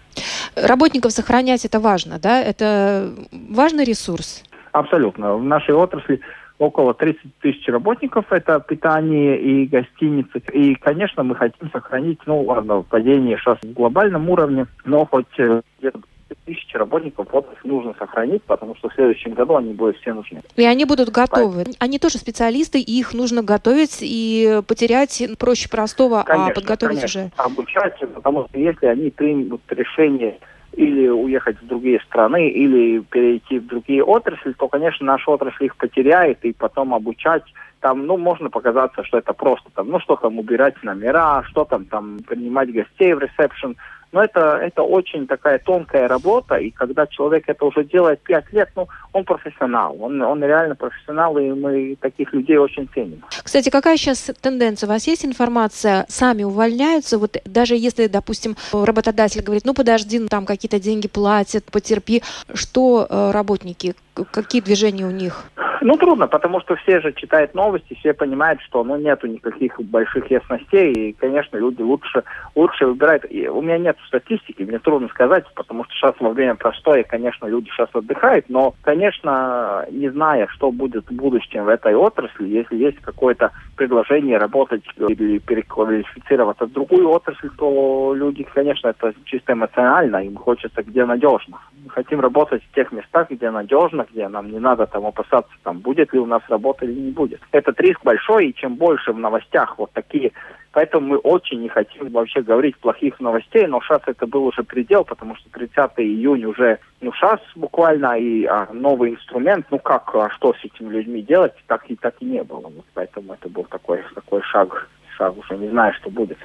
Работников 0.57 1.13
сохранять 1.13 1.65
это 1.65 1.81
важно, 1.81 2.19
да? 2.19 2.41
Это 2.41 3.13
важный 3.33 3.85
ресурс? 3.85 4.43
Абсолютно. 4.73 5.35
В 5.37 5.45
нашей 5.45 5.75
отрасли 5.75 6.21
около 6.59 6.95
30 6.95 7.39
тысяч 7.41 7.67
работников, 7.69 8.27
это 8.31 8.61
питание 8.61 9.41
и 9.41 9.67
гостиницы. 9.67 10.41
И, 10.53 10.75
конечно, 10.77 11.23
мы 11.23 11.35
хотим 11.35 11.71
сохранить, 11.71 12.21
ну, 12.27 12.43
ладно, 12.43 12.83
падение 12.83 13.37
сейчас 13.39 13.59
в 13.63 13.73
глобальном 13.73 14.31
уровне, 14.31 14.67
но 14.85 15.05
хоть 15.05 15.27
э, 15.39 15.63
где-то 15.79 16.01
тысячи 16.45 16.77
работников 16.77 17.29
отрасль 17.33 17.69
нужно 17.69 17.95
сохранить, 17.99 18.43
потому 18.43 18.77
что 18.77 18.89
в 18.89 18.95
следующем 18.95 19.35
году 19.35 19.57
они 19.57 19.73
будут 19.73 19.97
все 19.99 20.13
нужны. 20.13 20.43
И 20.57 20.65
они 20.65 20.85
будут 20.85 21.11
готовы. 21.11 21.55
Поэтому... 21.57 21.77
Они 21.79 21.99
тоже 21.99 22.19
специалисты, 22.19 22.81
и 22.81 22.99
их 22.99 23.15
нужно 23.15 23.43
готовить, 23.43 23.99
и 24.01 24.61
потерять 24.67 25.23
проще 25.39 25.69
простого, 25.69 26.21
а 26.21 26.25
конечно, 26.25 26.53
а 26.53 26.55
подготовить 26.55 26.97
конечно. 26.97 27.21
уже. 27.23 27.31
Обучать, 27.37 27.99
потому 28.15 28.47
что 28.49 28.59
если 28.59 28.87
они 28.87 29.11
примут 29.11 29.63
решение 29.69 30.39
или 30.73 31.09
уехать 31.09 31.61
в 31.61 31.67
другие 31.67 32.01
страны, 32.01 32.49
или 32.49 32.99
перейти 33.01 33.59
в 33.59 33.67
другие 33.67 34.03
отрасли, 34.03 34.53
то, 34.53 34.69
конечно, 34.69 35.07
наша 35.07 35.31
отрасль 35.31 35.67
их 35.67 35.77
потеряет, 35.77 36.45
и 36.45 36.53
потом 36.53 36.95
обучать 36.95 37.45
там, 37.85 38.07
ну, 38.07 38.17
можно 38.17 38.49
показаться, 38.49 39.05
что 39.05 39.19
это 39.19 39.35
просто 39.35 39.69
там, 39.75 39.89
ну, 39.91 40.01
что 40.01 40.17
там 40.17 40.39
убирать 40.39 40.83
номера, 40.83 41.43
что 41.45 41.67
там, 41.67 41.85
там, 41.85 42.19
принимать 42.27 42.73
гостей 42.73 43.13
в 43.13 43.19
ресепшн, 43.19 43.77
Но 44.15 44.23
это, 44.23 44.59
это 44.63 44.83
очень 44.85 45.27
такая 45.27 45.59
тонкая 45.59 46.07
работа, 46.07 46.55
и 46.55 46.71
когда 46.71 47.05
человек 47.09 47.49
это 47.49 47.65
уже 47.65 47.83
делает 47.83 48.21
пять 48.21 48.53
лет, 48.53 48.71
ну, 48.77 48.87
он 49.13 49.25
профессионал, 49.25 49.97
он, 50.01 50.23
он 50.23 50.41
реально 50.45 50.77
профессионал, 50.77 51.37
и 51.37 51.51
мы 51.51 51.97
таких 52.01 52.33
людей 52.33 52.57
очень 52.57 52.89
ценим. 52.95 53.25
Кстати, 53.43 53.71
какая 53.71 53.97
сейчас 53.97 54.31
тенденция? 54.41 54.87
У 54.87 54.91
вас 54.91 55.09
есть 55.09 55.25
информация, 55.25 56.07
сами 56.09 56.45
увольняются? 56.45 57.19
Вот 57.19 57.39
даже 57.45 57.75
если, 57.75 58.07
допустим, 58.07 58.57
работодатель 58.73 59.43
говорит, 59.43 59.65
ну 59.65 59.75
подожди, 59.75 60.21
ну 60.21 60.29
там 60.29 60.47
какие-то 60.47 60.79
деньги 60.79 61.09
платят, 61.09 61.65
потерпи. 61.65 62.23
Что 62.53 63.09
э, 63.11 63.31
работники, 63.33 63.97
какие 64.31 64.63
движения 64.63 65.07
у 65.07 65.11
них? 65.11 65.45
Ну, 65.81 65.97
трудно, 65.97 66.27
потому 66.29 66.61
что 66.61 66.77
все 66.77 67.01
же 67.03 67.13
читают 67.13 67.55
новости, 67.55 67.93
все 68.01 68.15
понимают, 68.15 68.59
что 68.63 68.83
ну, 68.85 68.97
нету 68.97 69.27
никаких 69.27 69.79
больших 69.81 70.31
ясностей, 70.31 70.93
и, 70.93 71.13
конечно, 71.13 71.59
люди 71.59 71.83
лучше, 71.83 72.23
лучше 72.55 72.87
выбирают. 72.87 73.27
И 73.29 73.47
у 73.49 73.61
меня 73.61 73.77
нет 73.77 73.99
статистики, 74.07 74.63
мне 74.63 74.79
трудно 74.79 75.09
сказать, 75.09 75.45
потому 75.55 75.85
что 75.85 75.93
сейчас 75.93 76.15
во 76.21 76.31
время 76.31 76.55
простое, 76.55 77.03
конечно, 77.03 77.45
люди 77.45 77.69
сейчас 77.69 77.91
отдыхают, 77.93 78.47
но, 78.49 78.75
конечно, 78.81 79.85
не 79.91 80.09
зная, 80.09 80.47
что 80.55 80.71
будет 80.71 81.07
в 81.11 81.13
будущем 81.13 81.65
в 81.65 81.69
этой 81.69 81.95
отрасли, 81.95 82.47
если 82.47 82.77
есть 82.77 83.01
какое-то 83.01 83.51
предложение 83.77 84.39
работать 84.39 84.85
или 84.97 85.39
переквалифицироваться 85.39 86.65
в 86.65 86.73
другую 86.73 87.11
отрасль, 87.11 87.51
то 87.59 88.15
люди, 88.17 88.47
конечно, 88.55 88.89
это 88.89 89.13
чисто 89.27 89.53
эмоционально, 89.53 90.25
им 90.25 90.37
хочется 90.37 90.83
где 90.83 91.05
надежно. 91.05 91.59
Мы 91.85 91.91
хотим 91.91 92.21
работать 92.21 92.63
в 92.63 92.75
тех 92.75 92.91
местах, 92.91 93.29
где 93.29 93.51
надежно, 93.51 94.04
где 94.11 94.29
нам 94.29 94.51
не 94.51 94.59
надо 94.59 94.87
там 94.87 95.07
опасаться 95.07 95.53
там 95.63 95.81
будет 95.81 96.13
ли 96.13 96.19
у 96.19 96.27
нас 96.27 96.43
работа 96.49 96.85
или 96.85 96.93
не 96.93 97.11
будет. 97.11 97.41
Этот 97.53 97.81
риск 97.81 98.01
большой, 98.05 98.49
и 98.49 98.55
чем 98.55 98.77
больше 98.77 99.13
в 99.13 99.19
новостях 99.19 99.79
вот 99.79 99.91
такие 99.93 100.33
Поэтому 100.75 101.07
мы 101.07 101.19
очень 101.19 101.61
не 101.61 101.69
хотим 101.69 102.11
вообще 102.11 102.43
говорить 102.43 102.77
плохих 102.79 103.21
новостей, 103.21 103.65
но 103.69 103.81
сейчас 103.81 104.03
это 104.07 104.27
был 104.27 104.45
уже 104.45 104.65
предел, 104.65 105.05
потому 105.05 105.37
что 105.37 105.49
30 105.51 105.93
июня 105.99 106.49
уже, 106.49 106.81
ну, 107.01 107.13
сейчас 107.13 107.39
буквально, 107.55 108.19
и 108.19 108.45
а, 108.45 108.67
новый 108.73 109.13
инструмент, 109.13 109.67
ну 109.71 109.79
как, 109.79 110.13
а 110.17 110.31
что 110.31 110.53
с 110.53 110.65
этими 110.65 110.93
людьми 110.93 111.23
делать, 111.23 111.53
так 111.69 111.89
и 111.89 111.95
так 111.95 112.17
и 112.19 112.25
не 112.25 112.43
было. 112.43 112.63
Вот 112.63 112.85
поэтому 112.93 113.35
это 113.35 113.49
был 113.49 113.63
такой, 113.65 114.03
такой 114.17 114.43
шаг, 114.43 114.89
шаг 115.17 115.37
уже 115.39 115.57
не 115.57 115.71
знаю, 115.71 115.93
что 115.95 116.11
будет. 116.11 116.39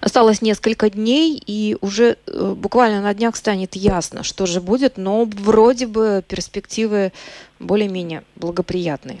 Осталось 0.00 0.42
несколько 0.42 0.90
дней, 0.90 1.42
и 1.46 1.76
уже 1.80 2.16
э, 2.26 2.54
буквально 2.56 3.00
на 3.00 3.14
днях 3.14 3.36
станет 3.36 3.76
ясно, 3.76 4.22
что 4.22 4.46
же 4.46 4.60
будет, 4.60 4.98
но 4.98 5.24
вроде 5.24 5.86
бы 5.86 6.22
перспективы 6.26 7.12
более-менее 7.60 8.24
благоприятные. 8.36 9.20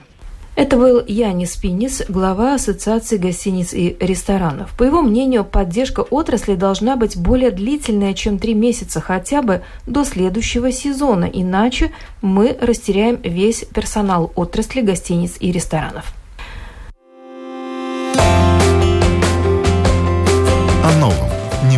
Это 0.56 0.76
был 0.76 1.02
Янис 1.04 1.56
Пинис, 1.56 2.04
глава 2.08 2.54
Ассоциации 2.54 3.16
гостиниц 3.16 3.74
и 3.74 3.96
ресторанов. 3.98 4.76
По 4.78 4.84
его 4.84 5.02
мнению, 5.02 5.44
поддержка 5.44 6.00
отрасли 6.02 6.54
должна 6.54 6.94
быть 6.94 7.16
более 7.16 7.50
длительная, 7.50 8.14
чем 8.14 8.38
три 8.38 8.54
месяца 8.54 9.00
хотя 9.00 9.42
бы 9.42 9.62
до 9.86 10.04
следующего 10.04 10.70
сезона, 10.70 11.24
иначе 11.24 11.90
мы 12.22 12.56
растеряем 12.60 13.16
весь 13.16 13.64
персонал 13.64 14.30
отрасли 14.36 14.80
гостиниц 14.80 15.38
и 15.40 15.50
ресторанов. 15.50 16.14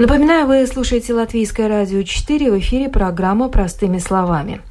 Напоминаю, 0.00 0.46
вы 0.46 0.66
слушаете 0.66 1.12
Латвийское 1.12 1.68
радио 1.68 2.02
4 2.02 2.50
в 2.50 2.58
эфире 2.58 2.88
программа 2.88 3.50
«Простыми 3.50 3.98
словами». 3.98 4.62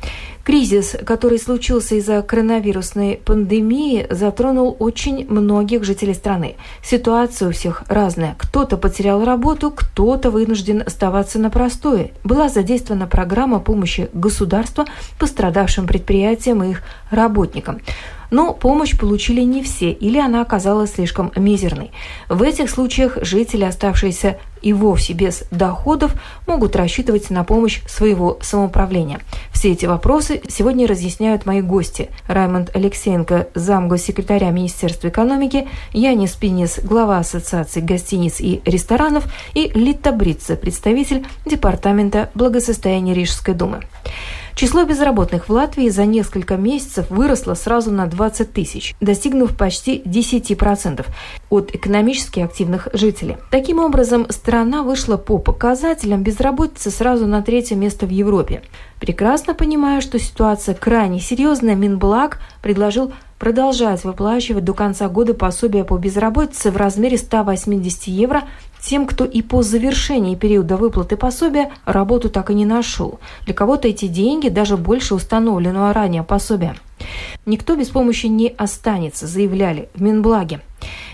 Кризис, 0.44 0.96
который 1.06 1.38
случился 1.38 1.94
из-за 1.94 2.24
коронавирусной 2.24 3.22
пандемии, 3.24 4.08
затронул 4.10 4.76
очень 4.80 5.28
многих 5.30 5.84
жителей 5.84 6.16
страны. 6.16 6.56
Ситуация 6.82 7.50
у 7.50 7.52
всех 7.52 7.84
разная. 7.88 8.36
Кто-то 8.40 8.76
потерял 8.78 9.24
работу, 9.24 9.70
кто-то 9.70 10.32
вынужден 10.32 10.82
оставаться 10.84 11.38
на 11.38 11.52
простое. 11.52 12.10
Была 12.24 12.50
задействована 12.50 13.06
программа 13.06 13.60
помощи 13.60 14.10
государства 14.14 14.88
пострадавшим 15.20 15.86
предприятиям 15.86 16.64
и 16.64 16.72
их 16.72 16.82
работникам. 17.12 17.82
Но 18.32 18.54
помощь 18.54 18.98
получили 18.98 19.42
не 19.42 19.64
все, 19.64 19.92
или 19.92 20.20
она 20.20 20.42
оказалась 20.42 20.94
слишком 20.94 21.32
мизерной. 21.36 21.92
В 22.28 22.44
этих 22.44 22.70
случаях 22.70 23.18
жители, 23.22 23.64
оставшиеся 23.64 24.38
и 24.62 24.74
вовсе 24.74 25.14
без 25.14 25.44
доходов, 25.52 26.14
могут 26.46 26.76
рассчитывать 26.76 27.30
на 27.30 27.44
помощь 27.44 27.82
своего 27.88 28.38
самоуправления. 28.42 29.20
Все 29.54 29.72
эти 29.72 29.86
вопросы 29.86 30.42
сегодня 30.48 30.88
разъясняют 30.88 31.46
мои 31.46 31.62
гости. 31.62 32.10
Раймонд 32.28 32.76
Алексеенко, 32.76 33.48
замгоссекретаря 33.56 34.52
Министерства 34.52 35.08
экономики, 35.08 35.68
Янис 35.94 36.34
Пинис, 36.34 36.80
глава 36.84 37.20
Ассоциации 37.20 37.82
гостиниц 37.82 38.40
и 38.40 38.62
ресторанов, 38.66 39.26
и 39.54 39.72
Лита 39.74 40.12
Брица, 40.12 40.56
представитель 40.56 41.26
Департамента 41.46 42.30
благосостояния 42.36 43.14
Рижской 43.14 43.54
думы. 43.54 43.82
Число 44.60 44.84
безработных 44.84 45.48
в 45.48 45.54
Латвии 45.54 45.88
за 45.88 46.06
несколько 46.06 46.58
месяцев 46.58 47.10
выросло 47.10 47.54
сразу 47.54 47.92
на 47.92 48.08
20 48.08 48.52
тысяч, 48.52 48.94
достигнув 49.00 49.56
почти 49.56 50.02
10% 50.06 51.06
от 51.50 51.74
экономически 51.74 52.42
активных 52.42 52.90
жителей. 52.92 53.38
Таким 53.52 53.80
образом, 53.80 54.26
страна 54.30 54.84
вышла 54.84 55.16
по 55.16 55.38
показателям 55.38 56.24
безработицы 56.24 56.92
сразу 56.92 57.26
на 57.26 57.42
третье 57.42 57.78
место 57.78 58.06
в 58.06 58.10
Европе. 58.10 58.62
Прекрасно 59.00 59.54
понимая, 59.54 60.02
что 60.02 60.20
ситуация 60.20 60.76
крайне 60.76 61.22
серьезная, 61.22 61.76
Минблаг 61.76 62.42
предложил 62.62 63.14
продолжать 63.38 64.04
выплачивать 64.04 64.66
до 64.66 64.74
конца 64.74 65.08
года 65.08 65.34
пособия 65.34 65.86
по 65.86 65.98
безработице 65.98 66.70
в 66.70 66.76
размере 66.76 67.18
180 67.18 68.08
евро 68.08 68.44
тем, 68.82 69.06
кто 69.06 69.26
и 69.26 69.42
по 69.42 69.62
завершении 69.62 70.36
периода 70.36 70.78
выплаты 70.78 71.18
пособия 71.18 71.72
работу 71.86 72.30
так 72.30 72.50
и 72.50 72.54
не 72.54 72.66
нашел. 72.66 73.20
Для 73.46 73.54
кого-то 73.54 73.88
эти 73.88 74.08
деньги 74.08 74.50
даже 74.50 74.78
больше 74.78 75.16
установленного 75.16 75.94
ранее 75.94 76.24
пособия. 76.24 76.76
Никто 77.46 77.76
без 77.76 77.90
помощи 77.90 78.28
не 78.28 78.54
останется, 78.58 79.28
заявляли 79.28 79.90
в 79.94 80.02
Минблаге. 80.02 80.62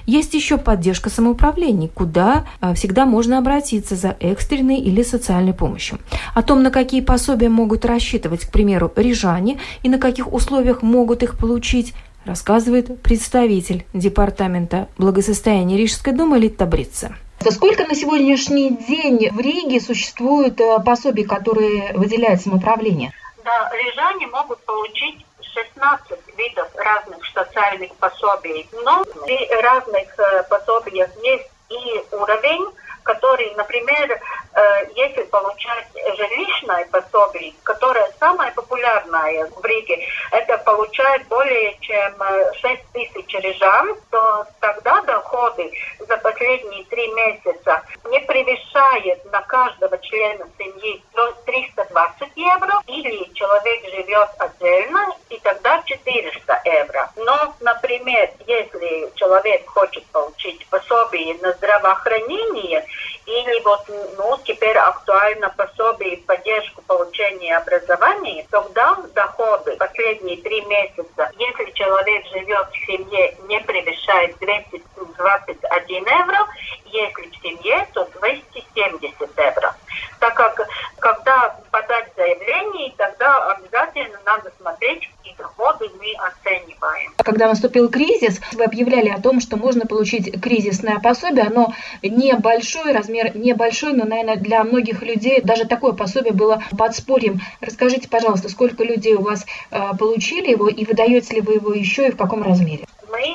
Есть 0.06 0.36
еще 0.36 0.58
поддержка 0.58 1.10
самоуправлений, 1.10 1.88
куда 1.88 2.46
а, 2.60 2.74
всегда 2.76 3.06
можно 3.06 3.40
обратиться 3.40 3.96
за 3.96 4.16
экстренной 4.20 4.78
или 4.78 5.02
социальной 5.02 5.54
помощью. 5.54 6.00
О 6.36 6.44
том, 6.44 6.62
на 6.62 6.70
какие 6.70 7.02
пособия 7.02 7.50
могут 7.50 7.86
рассчитывать, 7.86 8.46
к 8.46 8.52
примеру, 8.52 8.92
рижане 8.96 9.58
и 9.82 9.90
на 9.90 9.98
каких 9.98 10.32
условиях 10.32 10.84
могут 10.84 11.24
их 11.24 11.38
получить, 11.38 11.94
рассказывает 12.24 13.02
представитель 13.02 13.86
Департамента 13.94 14.90
благосостояния 14.98 15.78
Рижской 15.78 16.14
думы 16.14 16.38
Литта 16.38 16.66
Брица. 16.66 17.16
Сколько 17.52 17.86
на 17.86 17.96
сегодняшний 17.96 18.72
день 18.72 19.30
в 19.32 19.40
Риге 19.40 19.80
существует 19.80 20.60
э, 20.60 20.80
пособий, 20.80 21.26
которые 21.26 21.94
выделяет 21.94 22.42
самоуправление? 22.42 23.12
Да, 23.44 23.72
рижане 23.74 24.28
могут 24.28 24.60
получить 24.66 25.26
16 25.42 26.18
видов 26.38 26.68
разных 26.76 27.18
социальных 27.34 27.94
пособий. 27.96 28.68
Но 28.84 29.04
при 29.26 29.48
разных 29.62 30.20
э, 30.20 30.44
пособиях 30.50 31.10
есть 31.24 31.50
и 31.70 32.16
уровень 32.16 32.68
который, 33.06 33.54
например, 33.56 34.12
э, 34.12 34.86
если 34.96 35.24
получать 35.24 35.88
жилищное 36.18 36.86
пособие, 36.92 37.54
которое 37.64 38.12
самое 38.20 38.52
популярное 38.52 39.46
в 39.56 39.64
Риге, 39.64 40.06
это 40.32 40.58
получает 40.58 41.26
более 41.28 41.78
чем 41.82 42.14
6 42.62 42.64
э, 42.64 42.78
тысяч 42.94 43.34
рижан, 43.36 43.96
то 44.10 44.48
тогда 44.60 45.02
доходы 45.04 45.72
за 46.00 46.18
последние 46.18 46.84
три 46.86 47.08
месяца 47.14 47.84
не 48.06 48.20
превышает 48.22 49.24
на 49.32 49.42
каждого 49.42 49.98
члена 50.00 50.46
семьи 50.58 51.02
320 51.46 52.30
евро, 52.36 52.82
или 52.88 53.32
человек 53.34 53.84
живет 53.86 54.30
отдельно, 54.40 55.08
и 55.30 55.40
тогда 55.40 55.82
400 55.84 56.62
евро. 56.66 57.12
Но, 57.16 57.54
например, 57.60 58.30
если 58.48 59.12
человек 59.16 59.68
хочет 59.68 60.06
получить 60.08 60.66
пособие 60.68 61.36
на 61.42 61.52
здравоохранение, 61.54 62.86
или 63.26 63.64
вот 63.64 63.82
ну, 64.18 64.38
теперь 64.44 64.78
актуально 64.78 65.50
пособие 65.50 66.16
и 66.16 66.22
поддержку 66.22 66.82
получения 66.84 67.58
образования, 67.58 68.46
тогда 68.52 68.98
доходы 69.14 69.76
последние 69.78 70.38
три 70.38 70.62
месяца, 70.66 71.32
если 71.38 71.72
человек 71.72 72.26
живет 72.28 72.68
в 72.70 72.86
семье, 72.86 73.36
не 73.48 73.60
превышает 73.62 74.38
221 74.40 76.06
евро, 76.06 76.48
если 76.86 77.30
в 77.30 77.42
семье, 77.42 77.88
то 77.94 78.08
270 78.20 79.38
евро. 79.38 79.76
Так 80.20 80.36
как 80.36 80.68
когда 81.00 81.56
подать 81.72 82.12
заявление, 82.16 82.88
и 82.88 82.96
тогда 82.96 83.52
обязательно 83.52 84.20
надо 84.26 84.52
смотреть, 84.60 85.08
какие 85.18 85.36
доходы 85.36 85.90
мы 86.00 86.14
оцениваем. 86.28 87.15
Когда 87.26 87.48
наступил 87.48 87.90
кризис, 87.90 88.40
вы 88.54 88.66
объявляли 88.66 89.10
о 89.10 89.20
том, 89.20 89.42
что 89.42 89.58
можно 89.58 89.88
получить 89.88 90.40
кризисное 90.40 91.00
пособие. 91.00 91.46
Оно 91.46 91.74
небольшой, 92.04 92.94
размер 92.94 93.36
небольшой, 93.36 93.94
но, 93.94 94.06
наверное, 94.06 94.36
для 94.36 94.64
многих 94.64 95.02
людей 95.02 95.42
даже 95.42 95.66
такое 95.66 95.94
пособие 95.94 96.34
было 96.34 96.62
подспорьем. 96.78 97.42
Расскажите, 97.62 98.08
пожалуйста, 98.08 98.48
сколько 98.48 98.84
людей 98.84 99.16
у 99.16 99.24
вас 99.24 99.44
э, 99.72 99.80
получили 99.98 100.52
его, 100.52 100.70
и 100.70 100.86
выдаете 100.86 101.34
ли 101.34 101.42
вы 101.42 101.56
его 101.56 101.74
еще, 101.74 102.10
и 102.10 102.12
в 102.12 102.18
каком 102.18 102.44
размере? 102.44 102.86
Мы 103.10 103.34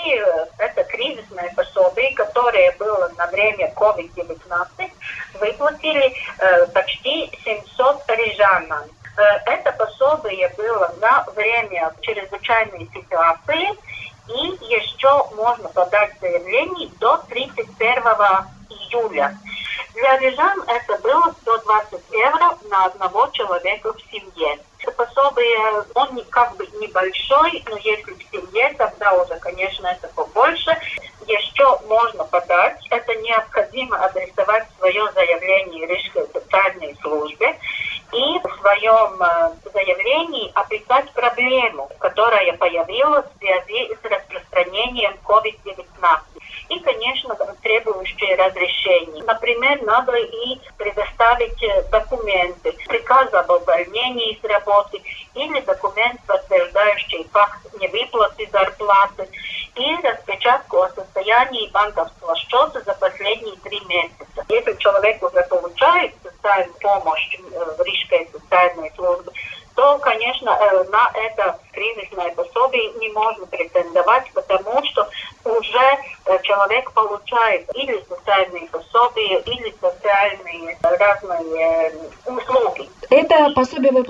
это 0.59 0.85
кризисное 0.85 1.53
пособие, 1.57 2.15
которое 2.15 2.73
было 2.79 3.11
на 3.19 3.27
время 3.27 3.73
COVID-19, 3.75 4.89
выплатили 5.41 6.13
э, 6.39 6.67
почти 6.67 7.29
700 7.45 8.05
рижанам. 8.09 8.85
Э, 9.17 9.23
это 9.47 9.73
пособие 10.11 10.53
было 10.57 10.93
на 11.01 11.25
время 11.35 11.93
чрезвычайной 12.01 12.89
ситуации, 12.93 13.69
и 14.29 14.47
еще 14.73 15.27
можно 15.35 15.69
подать 15.69 16.13
заявление 16.21 16.89
до 16.99 17.19
31 17.29 18.03
июля. 18.69 19.37
Для 19.95 20.19
рижан 20.19 20.63
это 20.69 20.99
было 20.99 21.35
120 21.43 22.01
евро 22.13 22.59
на 22.71 22.87
одного 22.87 23.27
человека 23.29 23.93
в 23.93 24.01
семье. 24.11 24.59
Пособие, 24.97 25.85
он 25.95 26.23
как 26.31 26.57
бы 26.57 26.67
небольшой, 26.81 27.63
но 27.69 27.77
если 27.79 28.13
в 28.13 28.23
семье, 28.31 28.75
тогда 28.79 29.13
уже, 29.15 29.37
конечно, 29.39 29.87
это 29.87 30.09
побольше. 30.09 30.77
Еще 31.27 31.79
можно 31.87 32.25
подать, 32.25 32.87
это 32.91 33.15
необходимо 33.17 33.97
адресовать 34.05 34.67
свое 34.79 35.11
заявление 35.13 35.87
Рижской 35.87 36.27
социальной 36.33 36.97
службе 37.03 37.57
и 38.13 38.39
в 38.43 38.61
своем 38.61 39.23
э, 39.23 39.51
заявлении 40.11 40.51
описать 40.55 41.11
проблему, 41.13 41.89
которая 41.99 42.57
появилась 42.57 43.27
в 43.27 43.39
связи 43.39 43.95
с 43.95 44.05
распространением 44.05 45.15
COVID-19 45.25 46.21
и, 46.69 46.81
конечно, 46.81 47.37
требующие 47.63 48.37
разрешения. 48.37 49.23
Например, 49.25 49.83
надо 49.83 50.17
и 50.17 50.59
предоставить 50.77 51.63
э, 51.63 51.83
документы, 51.91 52.73
приказ 52.89 53.33
об 53.35 53.51
увольнении 53.51 54.39
с 54.41 54.45
работы 54.45 55.03
или 55.35 55.61
документ, 55.61 56.21
подтверждающий 56.27 57.27
факт 57.33 57.59
невыплаты 57.81 58.49
зарплаты 58.53 59.29
и 59.75 59.97
распечатку 60.03 60.83
о 60.83 60.91
состоянии 60.91 61.71
банковского 61.71 62.37
счета 62.37 62.81
за 62.85 62.95
последние 62.95 63.57
три 63.57 63.81
месяца. 63.87 64.45
Если 64.49 64.75
человек 64.75 65.23
уже 65.23 65.43
получает 65.49 66.15
социальную 66.23 66.75
помощь 66.81 67.35
э, 67.35 67.75
в 67.77 67.83
Рижской 67.83 68.29
социальной 68.33 68.93
службе, 68.95 69.33
то, 69.81 69.99
конечно, 69.99 70.51
э, 70.51 70.85
на 70.91 71.11
это 71.15 71.59
кризисное 71.73 72.31
пособие 72.35 72.93
не 73.01 73.09
можно 73.11 73.47
претендовать, 73.47 74.31
потому 74.35 74.85
что 74.85 75.09
уже 75.45 75.99
э, 76.27 76.39
человек 76.43 76.93
получает 76.93 77.65
или 77.75 78.05
социальные 78.07 78.67
пособия, 78.67 79.39
или 79.41 79.75
социальные 79.81 80.79
разные 80.83 81.93
услуги. 82.27 82.91
Это 83.09 83.51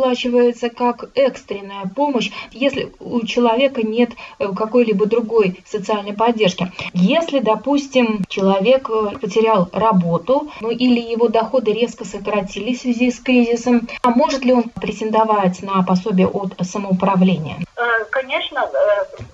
пособие 0.01 0.11
выплачивается 0.11 0.71
как 0.71 1.11
экстренная 1.15 1.85
помощь, 1.95 2.31
если 2.53 2.93
у 3.01 3.25
человека 3.27 3.83
нет 3.83 4.11
э, 4.39 4.49
какой-либо 4.57 5.07
другой 5.07 5.63
социальной 5.67 6.15
поддержки. 6.15 6.73
Если, 6.93 7.41
допустим, 7.41 8.25
человек 8.29 8.89
э, 8.89 9.19
потерял 9.21 9.69
работу, 9.73 10.51
ну 10.61 10.71
или 10.71 11.01
его 11.01 11.29
доходы 11.29 11.73
резко 11.73 12.05
сократились 12.05 12.79
в 12.79 12.83
связи 12.83 13.11
с 13.11 13.21
кризисом, 13.21 13.89
а 14.03 14.11
может 14.11 14.45
ли 14.45 14.53
он 14.53 14.65
претендовать 14.65 15.63
на 15.63 15.83
пособие 15.83 16.29
от 16.29 16.55
самоуправления? 16.63 17.59
Э, 17.77 18.05
конечно, 18.11 18.69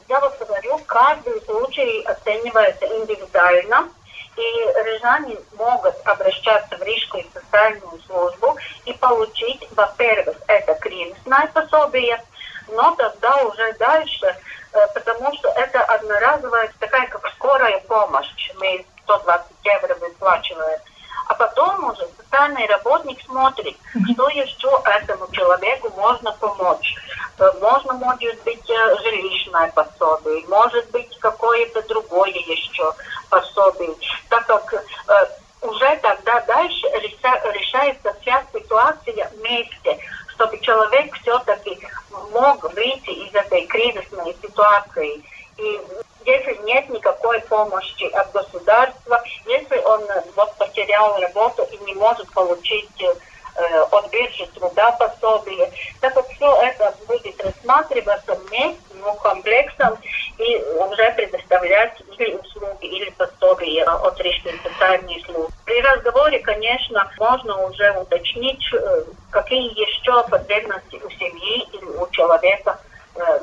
я 0.09 0.21
вот 0.21 0.35
говорю, 0.39 0.81
каждый 0.87 1.41
случай 1.43 2.03
оценивается 2.03 2.87
индивидуально 2.87 3.89
и 4.37 4.83
рижане 4.85 5.37
могут 5.57 5.95
обращаться 6.05 6.77
в 6.77 6.83
Рижскую 6.83 7.25
социальную 7.33 8.01
службу 8.07 8.57
и 8.85 8.93
получить, 8.93 9.67
во-первых, 9.73 10.37
это 10.47 10.75
кризисное 10.75 11.47
пособие, 11.53 12.23
но 12.69 12.95
тогда 12.97 13.37
уже 13.45 13.73
дальше, 13.75 14.27
э, 14.73 14.87
потому 14.95 15.33
что 15.35 15.49
это 15.51 15.83
одноразовая 15.83 16.71
такая 16.79 17.07
как 17.09 17.27
скорая 17.35 17.79
помощь, 17.81 18.51
мы 18.61 18.85
120 19.05 19.47
евро 19.65 19.95
выплачиваем. 19.95 20.81
А 21.27 21.35
потом 21.35 21.91
уже 21.91 22.07
социальный 22.17 22.67
работник 22.67 23.21
смотрит, 23.25 23.77
что 24.13 24.29
еще 24.29 24.71
этому 24.85 25.29
человеку 25.33 25.91
можно 25.97 26.33
помочь. 26.33 26.95
Э, 27.39 27.51
можно, 27.61 27.93
может 27.95 28.43
быть, 28.45 28.71
э, 28.71 28.97
жилищное 29.03 29.71
пособие, 29.73 30.45
может 30.49 30.91
быть, 30.91 31.19
какое-то 31.19 31.83
другое 31.83 32.31
еще 32.31 32.93
пособие. 33.29 33.95
Так 34.29 34.47
как 34.47 34.73
э, 34.75 35.27
уже 35.63 35.97
тогда 35.97 36.41
дальше 36.43 36.87
решается 36.89 38.15
вся 38.21 38.43
ситуация 38.53 39.31
вместе, 39.37 39.99
чтобы 40.29 40.59
человек 40.61 41.15
все-таки 41.21 41.79
мог 42.33 42.63
выйти 42.75 43.11
из 43.11 43.35
этой 43.35 43.67
кризисной 43.67 44.37
ситуации. 44.43 45.23
И 45.59 45.81
нет 46.77 46.89
никакой 46.91 47.41
помощи 47.43 48.05
от 48.13 48.33
государства, 48.33 49.23
если 49.47 49.79
он 49.79 50.03
вот 50.35 50.55
потерял 50.57 51.19
работу 51.21 51.67
и 51.71 51.79
не 51.85 51.95
может 51.95 52.31
получить 52.33 53.03
Э, 53.59 53.81
от 53.91 54.11
биржи 54.11 54.47
труда 54.55 54.93
пособие. 54.93 55.73
Так 56.03 56.15
вот 56.15 56.27
все 56.29 56.61
это 56.61 56.95
будет 57.09 57.43
рассматриваться 57.43 58.35
вместе, 58.35 58.77
ну, 58.93 59.15
комплексом 59.15 59.97
и 60.37 60.57
уже 60.57 61.11
предоставлять 61.13 61.99
или 62.19 62.35
услуги, 62.35 62.85
или 62.85 63.09
пособие 63.11 63.83
от 63.85 64.21
Рижской 64.21 64.61
социальной 64.63 65.23
службы. 65.25 65.51
При 65.65 65.81
разговоре, 65.81 66.41
конечно, 66.41 67.11
можно 67.19 67.65
уже 67.65 67.93
уточнить, 67.93 68.63
э, 68.75 69.05
какие 69.31 69.71
еще 69.71 70.23
потребности 70.29 70.97
у 70.97 71.09
семьи 71.09 71.67
или 71.73 71.85
у 71.87 72.07
человека 72.11 72.79
Э, 72.79 72.96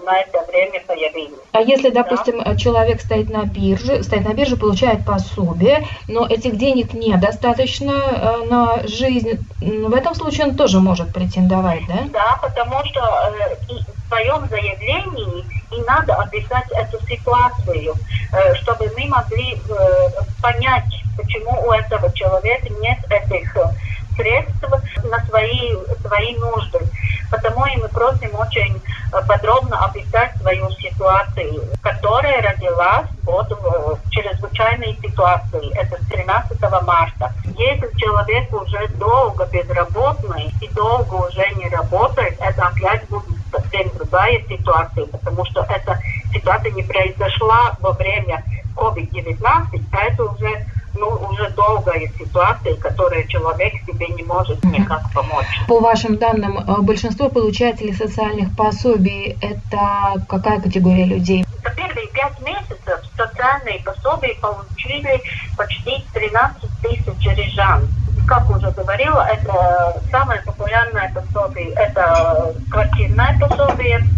на 0.06 0.20
это 0.20 0.44
время 0.52 0.82
появились. 0.86 1.38
А 1.52 1.62
если, 1.62 1.90
допустим, 1.90 2.42
да? 2.44 2.56
человек 2.56 3.02
стоит 3.02 3.30
на 3.30 3.44
бирже, 3.44 4.04
стоит 4.04 4.28
на 4.28 4.34
бирже, 4.34 4.58
получает 4.58 5.06
пособие, 5.06 5.88
но 6.08 6.26
этих 6.28 6.58
денег 6.58 6.94
недостаточно 6.94 7.92
э, 7.92 8.46
на 8.50 8.88
жизнь, 8.88 9.40
в 9.60 9.94
этом 9.94 10.16
случае 10.16 10.48
он 10.48 10.56
тоже 10.56 10.80
может 10.80 11.14
претендовать, 11.14 11.82
да? 11.88 12.04
Да, 12.12 12.40
потому 12.42 12.84
что 12.86 13.00
э, 13.00 13.56
в 13.68 14.08
своем 14.08 14.48
заявлении 14.50 15.46
и 15.72 15.82
надо 15.82 16.16
описать 16.16 16.70
эту 16.72 17.04
ситуацию, 17.08 17.96
э, 18.32 18.56
чтобы 18.56 18.92
мы 18.98 19.08
могли 19.08 19.56
э, 19.56 20.10
понять, 20.42 21.04
почему 21.18 21.68
у 21.68 21.72
этого 21.72 22.12
человека 22.14 22.70
нет 22.82 23.00
этих 23.10 23.56
средств 24.16 24.64
на 25.04 25.26
свои, 25.26 25.74
свои 26.06 26.36
нужды. 26.38 26.80
Потому 27.30 27.66
и 27.66 27.78
мы 27.78 27.88
просим 27.90 28.36
очень 28.36 28.76
э, 28.78 29.22
подробно 29.28 29.86
описать 29.86 30.38
свою 30.38 30.70
ситуацию, 30.72 31.64
которая 31.82 32.42
родилась 32.44 33.08
вот 33.24 33.50
в 33.50 34.10
чрезвычайной 34.12 34.98
ситуации. 35.02 35.76
Это 35.76 35.98
с 36.04 36.08
13 36.08 36.62
марта. 36.86 37.34
Если 37.58 37.90
человек 37.98 38.54
уже 38.54 38.88
долго 39.00 39.46
безработный 39.48 40.54
и 40.62 40.68
долго 40.70 41.16
уже 41.16 41.50
не 41.56 41.70
работает, 41.70 42.36
это 42.40 42.68
опять 42.68 43.08
будет 43.10 43.38
совсем 43.52 43.90
другая 43.98 44.40
ситуация, 44.48 45.06
потому 45.08 45.44
что 45.46 45.66
эта 45.70 46.00
ситуация 46.32 46.72
не 46.72 46.84
произошла 46.84 47.76
во 47.80 47.94
время 47.94 48.44
COVID-19, 48.76 49.82
а 49.92 49.98
это 50.06 50.24
уже 50.24 50.66
ну, 50.96 51.08
уже 51.30 51.50
долгая 51.52 52.08
ситуация, 52.18 52.76
которая 52.76 53.24
человек 53.28 53.74
себе 53.86 54.08
не 54.08 54.24
может 54.24 54.64
никак 54.64 55.02
помочь. 55.14 55.46
По 55.68 55.80
вашим 55.80 56.18
данным, 56.18 56.60
э, 56.60 56.82
большинство 56.82 57.30
получателей 57.30 57.94
социальных 57.94 58.56
пособий– 58.56 59.38
это 59.42 60.24
какая 60.30 60.62
категория 60.62 61.06
людей? 61.06 61.46
За 61.64 61.70
первые 61.72 62.08
пять 62.08 62.40
месяцев 62.42 63.02
социальные 63.18 63.80
пособия 63.84 64.36
получили 64.36 65.22
почти 65.58 66.04
13 66.14 66.70
тысяч 66.82 67.38
рижан. 67.38 67.88
Как 68.28 68.50
уже 68.50 68.72
говорила, 68.72 69.28
это 69.28 70.02
самое 70.10 70.42
популярное 70.42 71.12
пособие– 71.14 71.74
это 71.76 72.54
квартирное 72.70 73.38
пособие– 73.40 74.02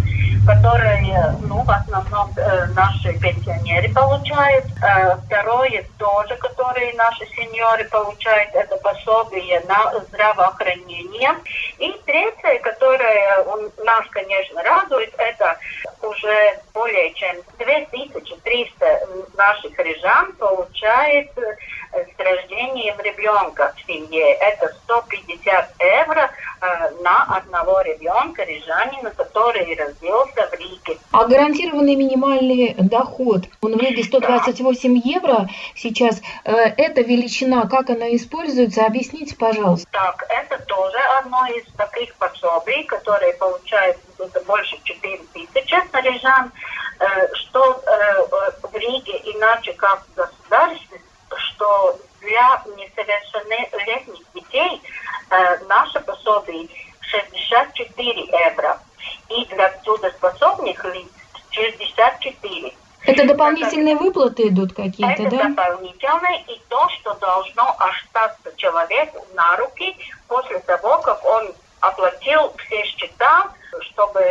которые, 0.46 1.36
ну, 1.42 1.64
в 1.64 1.70
основном 1.70 2.32
э, 2.38 2.66
наши 2.76 3.14
пенсионеры 3.20 3.92
получают. 3.94 4.66
Э, 4.82 5.18
второе 5.26 5.84
тоже, 5.98 6.36
которые 6.38 6.94
наши 6.94 7.26
сеньоры 7.36 7.84
получают, 7.86 8.54
это 8.54 8.78
пособие 8.78 9.62
на 9.68 10.00
здравоохранение. 10.00 11.32
И 11.80 11.92
третье, 12.06 12.60
которое 12.60 13.44
нас, 13.84 14.06
конечно, 14.12 14.64
радует, 14.64 15.14
это 15.18 15.58
уже 16.02 16.60
более 16.74 17.14
чем 17.14 17.36
2300 17.58 19.08
наших 19.36 19.80
рижан 19.80 20.34
получает 20.34 21.30
э, 21.38 21.56
с 21.96 22.20
рождением 22.20 23.00
ребенка 23.00 23.74
в 23.76 23.88
семье. 23.88 24.34
Это 24.34 24.74
150 24.84 25.76
евро 25.80 26.30
э, 26.62 26.92
на 27.02 27.24
одного 27.38 27.82
ребенка 27.82 28.44
рижанина, 28.44 29.12
который 29.12 29.76
родился 29.76 30.50
в 30.50 30.54
Риге. 30.54 30.98
А 31.12 31.26
гарантированный 31.26 31.96
минимальный 31.96 32.76
доход, 32.78 33.44
он 33.62 33.78
в 33.78 33.80
Риге 33.80 34.04
128 34.04 35.02
да. 35.02 35.10
евро 35.10 35.50
сейчас, 35.76 36.22
э, 36.44 36.52
эта 36.52 37.02
величина, 37.02 37.68
как 37.68 37.90
она 37.90 38.14
используется, 38.16 38.86
объясните, 38.86 39.36
пожалуйста. 39.36 39.88
Так, 39.92 40.26
это 40.30 40.62
тоже 40.66 40.98
одно 41.20 41.46
из 41.48 41.66
таких 41.78 42.14
пособий, 42.16 42.84
которые 42.84 43.34
получают 43.36 43.98
больше 44.46 44.78
4 44.84 45.18
тысячи 45.34 45.76
рижан, 46.02 46.52
э, 47.00 47.06
что 47.34 47.82
в 48.62 48.76
Риге 48.76 49.14
иначе 49.34 49.74
как 49.74 50.06
в 50.08 50.16
государстве, 50.16 51.00
что 51.38 51.98
для 52.22 52.64
несовершеннолетних 52.76 54.20
детей 54.34 54.82
э, 55.30 55.58
наше 55.68 56.00
пособие 56.02 56.68
64 57.02 58.26
евро. 58.26 58.80
И 59.30 59.46
для 59.46 59.70
трудоспособных 59.84 60.84
лиц 60.86 61.08
64. 61.52 62.74
Это 63.06 63.28
дополнительные 63.28 63.96
выплаты 63.96 64.48
идут 64.48 64.74
какие-то, 64.74 65.24
это 65.24 65.30
да? 65.30 65.38
Это 65.38 65.50
дополнительные, 65.50 66.42
и 66.48 66.60
то, 66.70 66.90
что 66.90 67.14
должно 67.16 67.76
остаться 67.78 68.52
человеку 68.58 69.26
на 69.36 69.56
руки 69.58 69.96
после 70.28 70.60
того, 70.60 71.00
как 71.00 71.24
он 71.24 71.54
оплатил 71.82 72.52
все 72.58 72.84
счета, 72.86 73.52
чтобы 73.82 74.22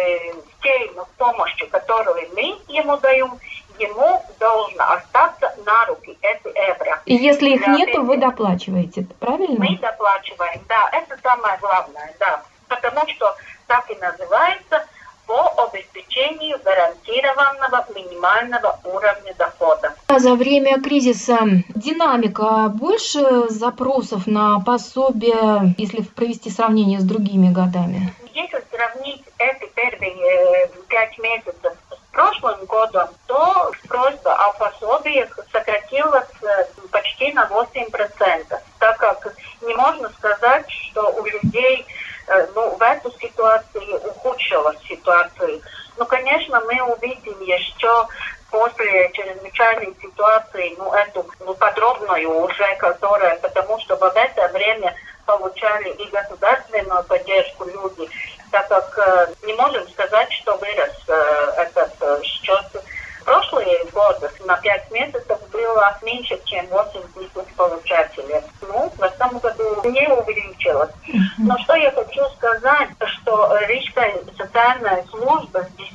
те 0.63 0.91
помощи, 1.19 1.67
которую 1.67 2.29
мы 2.35 2.59
ему 2.69 2.97
даем, 2.99 3.39
ему 3.79 4.23
должно 4.41 4.93
остаться 4.93 5.34
на 5.65 5.87
руки 5.87 6.17
эти 6.23 6.57
евро. 6.69 7.01
И 7.07 7.15
если 7.15 7.51
их 7.51 7.67
нет, 7.67 7.93
то 7.93 8.03
вы 8.03 8.17
доплачиваете, 8.17 9.07
правильно? 9.21 9.57
Мы 9.59 9.79
доплачиваем, 9.79 10.61
да, 10.69 10.89
это 10.93 11.19
самое 11.23 11.59
главное, 11.61 12.15
да. 12.19 12.43
Потому 12.69 13.07
что 13.09 13.35
так 13.67 13.91
и 13.91 13.95
называется 13.97 14.85
по 15.27 15.53
обеспечению 15.65 16.59
гарантированного 16.63 17.87
минимального 17.95 18.79
уровня 18.85 19.35
дохода. 19.39 19.95
За 20.09 20.35
время 20.35 20.81
кризиса 20.81 21.39
динамика 21.75 22.69
больше 22.69 23.49
запросов 23.49 24.27
на 24.27 24.61
пособие, 24.61 25.75
если 25.79 26.03
провести 26.03 26.51
сравнение 26.51 27.01
с 27.01 27.05
другими 27.05 27.53
годами? 27.53 28.13
Если 28.35 28.63
сравнить 28.71 29.23
эти 29.39 29.71
первые 29.75 30.13
э, 30.13 30.69
пять 30.89 31.19
месяцев 31.19 31.73
прошлым 32.15 32.65
годом, 32.65 33.09
то 33.27 33.73
просьба 33.89 34.33
о 34.35 34.53
пособиях 34.53 35.39
сократилась 35.53 36.29
э, 36.43 36.65
почти 36.91 37.33
на 37.33 37.45
8%, 37.47 38.61
так 38.79 38.97
как 38.97 39.35
не 39.63 39.75
можно 39.75 40.09
сказать, 40.11 40.71
что 40.71 41.11
у 41.11 41.25
людей 41.27 41.85
э, 42.29 42.47
ну, 42.55 42.77
в 42.77 42.83
эту 42.83 43.11
ситуацию 43.19 43.97
ухудшилась 43.97 44.79
ситуация. 44.89 45.61
Ну, 45.97 46.07
конечно, 46.07 46.61
мы 46.61 46.81
увидим 46.95 47.41
еще 47.43 48.09
после 48.51 49.11
чрезвычайной 49.13 49.95
ситуации, 50.01 50.75
ну, 50.79 50.93
эту 50.93 51.27
ну, 51.41 51.55
подробную 51.55 52.45
уже, 52.45 52.77
которая, 52.77 53.37
потому 53.41 53.79
что 53.81 53.97
в 53.97 54.05
это 54.05 54.49
время 54.53 54.95
получали 55.27 55.91
и 55.91 56.09
государственную 56.11 57.03
поддержку 57.05 57.65
люди, 57.65 58.09
так 58.51 58.69
как 58.69 58.99
э, 58.99 59.35
не 59.47 59.55
можем 59.55 59.89
сказать, 59.89 60.33
что 60.33 60.57
вырос 60.57 60.95
э, 61.09 61.53
этот 61.59 61.93
э, 62.01 62.23
счет. 62.23 62.85
Прошлые 63.25 63.85
годы 63.87 64.31
на 64.45 64.57
5 64.59 64.91
месяцев 64.91 65.39
было 65.51 65.99
меньше, 66.03 66.39
чем 66.45 66.67
8 66.67 67.01
тысяч 67.15 67.55
получателей. 67.57 68.43
Ну, 68.61 68.93
в 68.95 69.03
этом 69.03 69.39
году 69.39 69.81
не 69.85 70.07
увеличилось. 70.09 70.91
Но 71.39 71.57
что 71.61 71.75
я 71.75 71.91
хочу 71.93 72.23
сказать, 72.37 72.91
что 73.07 73.57
Рижская 73.67 74.15
социальная 74.37 75.05
служба 75.11 75.61
с 75.65 75.77
10 75.79 75.95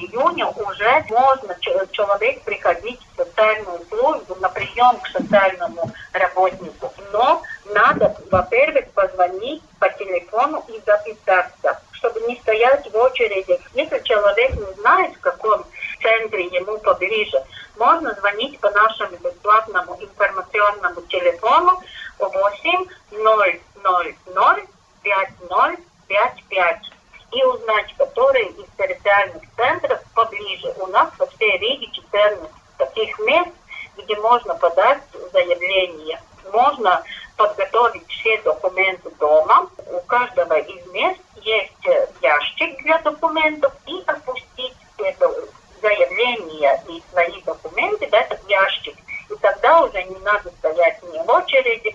июня 0.00 0.48
уже 0.48 1.04
можно 1.08 1.56
человек 1.92 2.42
приходить 2.42 3.00
в 3.12 3.16
социальную 3.16 3.80
службу 3.88 4.36
на 4.40 4.50
прием 4.50 4.98
к 5.00 5.08
социальному 5.08 5.90
работнику. 6.12 6.92
Но 7.10 7.42
надо, 7.72 8.14
во-первых, 8.30 8.90
позвонить 8.92 9.62
по 9.78 9.88
телефону 9.90 10.62
и 10.68 10.80
записаться 10.84 11.80
чтобы 11.92 12.20
не 12.28 12.36
стоять 12.36 12.86
в 12.92 12.96
очереди. 12.96 13.58
Если 13.74 13.98
человек 14.04 14.52
не 14.54 14.80
знает, 14.80 15.16
в 15.16 15.20
каком 15.20 15.64
центре 16.02 16.44
ему 16.46 16.78
поближе, 16.78 17.42
можно 17.76 18.14
звонить 18.14 18.58
по 18.60 18.70
нашему 18.70 19.16
бесплатному 19.16 19.96
информационному 20.00 21.00
телефону 21.02 21.82
8 22.18 22.86
000 23.12 23.60
5055 25.02 26.92
и 27.32 27.44
узнать, 27.44 27.94
которые 27.96 28.48
из 28.50 28.66
территориальных 28.78 29.42
центров 29.56 30.00
поближе. 30.14 30.72
У 30.78 30.86
нас 30.86 31.10
по 31.18 31.26
всей 31.26 31.58
Риге 31.58 31.88
14 31.92 32.50
таких 32.78 33.18
мест, 33.20 33.50
где 33.96 34.16
можно 34.16 34.54
подать 34.54 35.02
заявление. 35.32 36.20
Можно 36.52 37.02
подготовить 37.36 38.08
все 38.08 38.40
документы 38.42 39.10
дома. 39.18 39.68
У 39.86 40.00
каждого 40.00 40.58
из 40.58 40.86
мест 40.92 41.20
есть 41.42 41.86
э, 41.86 42.08
ящик 42.22 42.82
для 42.82 42.98
документов 42.98 43.72
и 43.86 44.02
опустить 44.06 44.76
это 44.98 45.30
заявление 45.80 46.82
и 46.88 47.02
свои 47.10 47.40
документы 47.42 48.08
в 48.08 48.12
этот 48.12 48.40
ящик. 48.48 48.96
И 49.30 49.34
тогда 49.46 49.82
уже 49.82 50.02
не 50.02 50.16
надо 50.24 50.50
стоять 50.58 51.00
ни 51.12 51.18
в 51.18 51.30
очереди, 51.30 51.94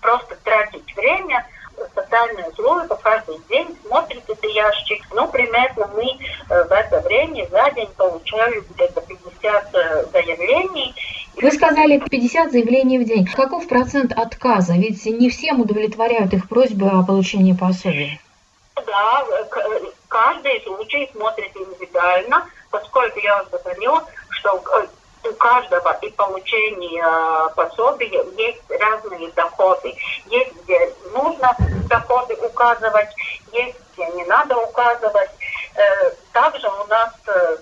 просто 0.00 0.36
тратить 0.44 0.94
время. 0.94 1.46
Социальная 1.94 2.50
служба 2.52 2.98
каждый 3.02 3.38
день 3.48 3.74
смотрит 3.84 4.22
этот 4.28 4.44
ящик. 4.44 5.02
Ну, 5.12 5.26
примерно 5.28 5.90
мы 5.96 6.04
э, 6.04 6.64
в 6.64 6.70
это 6.70 7.00
время 7.00 7.46
за 7.50 7.70
день 7.70 7.88
получаем 7.96 8.62
где-то 8.70 9.00
50 9.00 9.74
э, 9.74 10.04
заявлений. 10.12 10.94
Вы 11.34 11.50
сказали 11.50 11.98
50 11.98 12.52
заявлений 12.52 12.98
в 12.98 13.04
день. 13.04 13.26
Каков 13.26 13.66
процент 13.66 14.12
отказа? 14.12 14.74
Ведь 14.74 15.04
не 15.06 15.30
всем 15.30 15.60
удовлетворяют 15.62 16.34
их 16.34 16.48
просьбы 16.48 16.88
о 16.88 17.02
получении 17.02 17.54
пособия. 17.54 18.20
Да, 18.74 19.24
каждый 20.08 20.60
случай 20.62 21.08
смотрит 21.12 21.50
индивидуально, 21.56 22.46
поскольку 22.70 23.18
я 23.20 23.42
уже 23.42 23.50
говорила, 23.50 24.04
что 24.28 24.62
у 25.24 25.32
каждого 25.34 25.98
и 26.02 26.10
получения 26.10 27.48
пособия 27.54 28.24
есть 28.36 28.62
разные 28.68 29.30
доходы. 29.30 29.94
Есть, 30.26 30.52
где 30.62 30.92
нужно 31.12 31.54
доходы 31.88 32.34
указывать, 32.36 33.10
есть, 33.52 33.76
где 33.92 34.06
не 34.12 34.24
надо 34.24 34.56
указывать. 34.56 35.30
Э, 35.74 36.10
также 36.32 36.68
у 36.68 36.86
нас 36.86 37.14
э, 37.26 37.56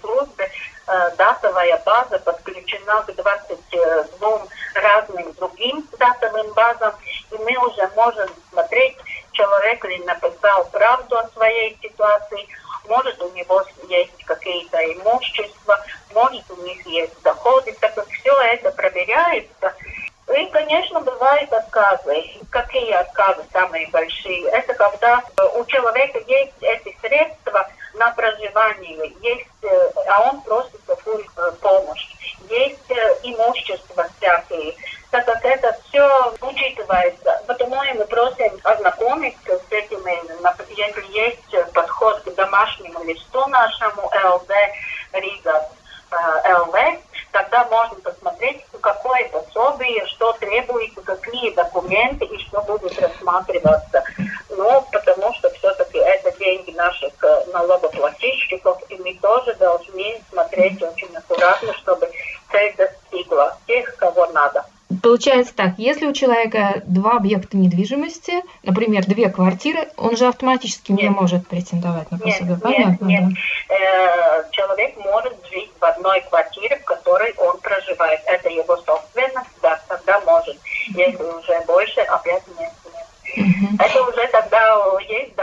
службе 0.00 0.50
э, 0.86 1.10
датовая 1.16 1.80
база 1.84 2.18
подключена 2.18 3.02
к 3.02 3.14
22 3.14 4.42
разным 4.74 5.32
другим 5.34 5.86
датовым 5.98 6.52
базам, 6.52 6.94
и 7.30 7.36
мы 7.36 7.56
уже 7.66 7.88
можем 7.94 8.28
смотреть, 8.50 8.96
человек 9.32 9.84
ли 9.84 9.98
написал 10.04 10.64
правду 10.66 11.16
о 11.16 11.28
своей 11.28 11.78
ситуации, 11.82 12.46
может 12.88 13.20
у 13.22 13.30
него 13.32 13.62
есть 13.88 14.24
какие-то 14.24 14.78
имущества, 14.94 15.84
может 16.14 16.44
у 16.50 16.62
них 16.62 16.86
есть 16.86 17.20
доходы, 17.22 17.72
так 17.80 17.94
как 17.94 18.08
все 18.08 18.32
это 18.52 18.70
проверяется. 18.72 19.74
И, 20.36 20.46
конечно, 20.46 21.00
бывают 21.00 21.52
отказы. 21.52 22.24
Какие 22.50 22.92
отказы 22.92 23.44
самые 23.52 23.86
большие? 23.88 24.48
Это 24.50 24.74
когда 24.74 25.22
у 25.54 25.64
человека 25.66 26.18
есть 26.26 26.52
эти 26.60 26.96
средства 27.00 27.68
на 27.94 28.10
проживание, 28.10 29.12
есть, 29.22 29.46
а 30.08 30.28
он 30.28 30.40
просит 30.40 30.84
такую 30.84 31.24
помощь. 31.60 32.08
Есть 32.48 32.90
имущество 33.22 34.08
всякие, 34.16 34.74
так 35.22 35.24
как 35.24 35.44
это 35.44 35.76
все 35.88 36.34
учитывается. 36.40 37.40
Потому 37.46 37.76
мы 37.76 38.04
просим 38.06 38.52
ознакомиться 38.64 39.58
с 39.58 39.72
этими, 39.72 40.20
если 40.70 41.18
есть 41.18 41.72
подход 41.72 42.20
к 42.20 42.34
домашнему 42.34 43.02
листу 43.04 43.46
нашему 43.46 44.02
ЛД 44.02 44.50
Рига 45.12 45.68
ЛВ, 46.10 46.74
тогда 47.32 47.64
можно 47.64 47.96
посмотреть, 48.00 48.64
какое 48.80 49.28
пособие, 49.28 50.06
что 50.06 50.32
требуется, 50.34 51.00
какие 51.02 51.50
документы 51.54 52.24
и 52.26 52.38
что 52.40 52.60
будет 52.62 53.00
рассматриваться. 53.00 54.04
Ну, 54.50 54.84
потому 54.92 55.32
что 55.34 55.50
все-таки 55.50 55.98
это 55.98 56.32
деньги 56.38 56.70
наших 56.72 57.12
налогоплательщиков, 57.52 58.78
и 58.88 58.96
мы 58.96 59.14
тоже 59.14 59.54
должны 59.54 60.20
смотреть 60.30 60.82
очень 60.82 61.14
аккуратно, 61.16 61.74
чтобы 61.74 62.10
цель 62.50 62.74
достигла 62.76 63.56
тех, 63.66 63.96
кого 63.96 64.26
надо. 64.26 64.64
Получается 65.02 65.52
так, 65.54 65.74
если 65.78 66.06
у 66.06 66.12
человека 66.12 66.82
два 66.86 67.16
объекта 67.16 67.56
недвижимости, 67.56 68.34
например, 68.62 69.04
две 69.04 69.28
квартиры, 69.30 69.88
он 69.96 70.16
же 70.16 70.26
автоматически 70.26 70.92
нет. 70.92 71.02
не 71.02 71.08
может 71.08 71.48
претендовать 71.48 72.10
на 72.12 72.18
пособие, 72.18 72.50
нет, 72.50 72.62
понятно? 72.62 73.04
Нет, 73.04 73.20
нет. 73.22 73.38
Да? 73.68 73.74
Э, 73.74 74.44
человек 74.52 74.96
может 74.98 75.34
жить 75.50 75.70
в 75.80 75.84
одной 75.84 76.20
квартире, 76.28 76.76
в 76.76 76.84
которой 76.84 77.34
он 77.36 77.58
проживает. 77.58 78.20
Это 78.26 78.48
его 78.48 78.76
собственность, 78.76 79.50
да, 79.60 79.80
тогда 79.88 80.20
может. 80.20 80.56
Если 80.94 81.22
уже 81.22 81.60
больше, 81.66 82.00
опять 82.02 82.44
нет. 82.58 82.70
нет. 83.36 83.80
Это 83.80 84.02
уже 84.02 84.26
тогда 84.28 84.78
есть 85.08 85.36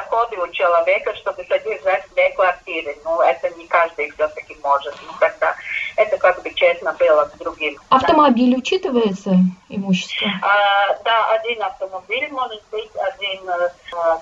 человека, 0.53 1.15
чтобы 1.15 1.43
содержать 1.43 2.05
две 2.13 2.31
квартиры. 2.31 2.95
Ну, 3.03 3.21
это 3.21 3.49
не 3.57 3.67
каждый 3.67 4.11
все-таки 4.11 4.55
может. 4.63 4.95
Ну, 5.05 5.13
когда 5.19 5.55
это 5.97 6.17
как 6.17 6.41
бы 6.41 6.51
честно 6.53 6.93
было 6.93 7.29
с 7.33 7.37
другим. 7.37 7.77
Автомобиль 8.23 8.55
учитывается 8.57 9.35
имущество? 9.67 10.29
А, 10.41 10.97
да, 11.03 11.25
один 11.31 11.61
автомобиль 11.61 12.29
может 12.31 12.63
быть, 12.71 12.89
один 12.95 13.49
э, 13.49 13.69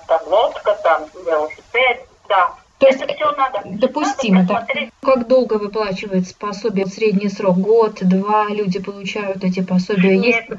там 0.08 0.20
лодка, 0.26 0.76
там 0.82 1.04
велосипед, 1.24 2.04
да. 2.28 2.52
То 2.78 2.88
есть 2.88 3.00
это 3.00 3.14
все 3.14 3.30
надо, 3.36 3.60
допустимо. 3.64 4.40
Надо 4.42 4.66
так. 4.66 4.88
Как 5.00 5.28
долго 5.28 5.54
выплачивается 5.54 6.34
пособие? 6.36 6.86
Средний 6.86 7.28
срок 7.28 7.58
год, 7.58 7.98
два 8.00 8.46
люди 8.48 8.80
получают 8.80 9.44
эти 9.44 9.62
пособия? 9.62 10.18
Нет, 10.18 10.48
Есть... 10.48 10.50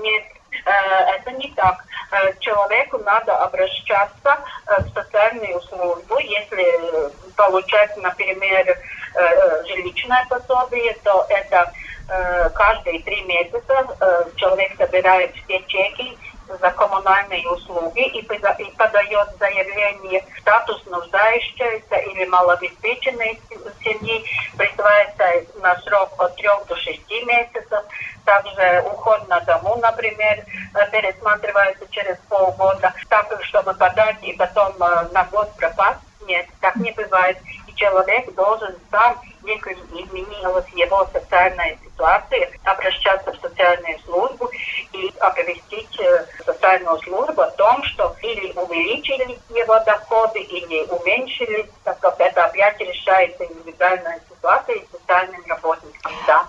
нет, 0.00 0.24
э, 0.64 0.70
это 1.18 1.32
не 1.32 1.48
так. 1.56 1.84
Э, 2.12 2.32
человеку 2.38 2.98
надо 2.98 3.36
обращаться 3.38 4.38
в 4.66 4.88
социальную 4.94 5.60
службу, 5.62 6.16
если 6.20 7.10
получать, 7.34 7.96
например, 7.96 8.78
жилищное 9.66 10.26
пособие, 10.28 10.96
то 11.02 11.26
это 11.28 11.72
каждые 12.54 13.00
три 13.02 13.22
месяца 13.22 14.32
человек 14.36 14.72
собирает 14.76 15.34
все 15.34 15.60
чеки 15.66 16.16
за 16.48 16.70
коммунальные 16.70 17.48
услуги 17.48 18.06
и, 18.06 18.22
подает 18.22 19.28
заявление 19.38 20.24
статус 20.40 20.84
нуждающейся 20.86 21.96
или 21.96 22.26
малообеспеченной 22.26 23.40
семьи, 23.82 24.24
присваивается 24.56 25.60
на 25.60 25.76
срок 25.80 26.10
от 26.18 26.36
3 26.36 26.48
до 26.68 26.76
6 26.76 27.10
месяцев. 27.26 27.82
Также 28.24 28.82
уход 28.86 29.28
на 29.28 29.40
дому, 29.40 29.76
например, 29.76 30.44
пересматривается 30.90 31.86
через 31.90 32.16
полгода. 32.28 32.92
Так, 33.08 33.26
чтобы 33.44 33.74
подать 33.74 34.16
и 34.22 34.32
потом 34.32 34.72
э, 34.80 35.08
на 35.12 35.24
год 35.24 35.50
пропасть, 35.56 36.00
нет, 36.26 36.46
так 36.60 36.76
не 36.76 36.90
бывает. 36.92 37.36
И 37.66 37.74
человек 37.74 38.34
должен 38.34 38.74
сам 38.90 39.20
если 39.44 39.72
изменилась 40.02 40.68
его 40.72 41.08
социальная 41.12 41.78
ситуация, 41.84 42.50
обращаться 42.64 43.32
в 43.32 43.40
социальную 43.40 43.98
службу 44.00 44.50
и 44.92 45.12
оповестить 45.20 46.00
э, 46.00 46.26
социальную 46.44 46.98
службу 47.00 47.42
о 47.42 47.50
том, 47.52 47.82
что 47.84 48.14
или 48.22 48.52
увеличили 48.52 49.38
его 49.50 49.78
доходы, 49.80 50.40
или 50.40 50.84
уменьшили, 50.86 51.70
так 51.84 51.98
как 52.00 52.18
это 52.20 52.44
опять 52.44 52.80
решается 52.80 53.44
индивидуальная 53.44 54.20
ситуация 54.28 54.76
и 54.76 54.86
социальным 54.90 55.42
работникам. 55.46 56.12
Да. 56.26 56.46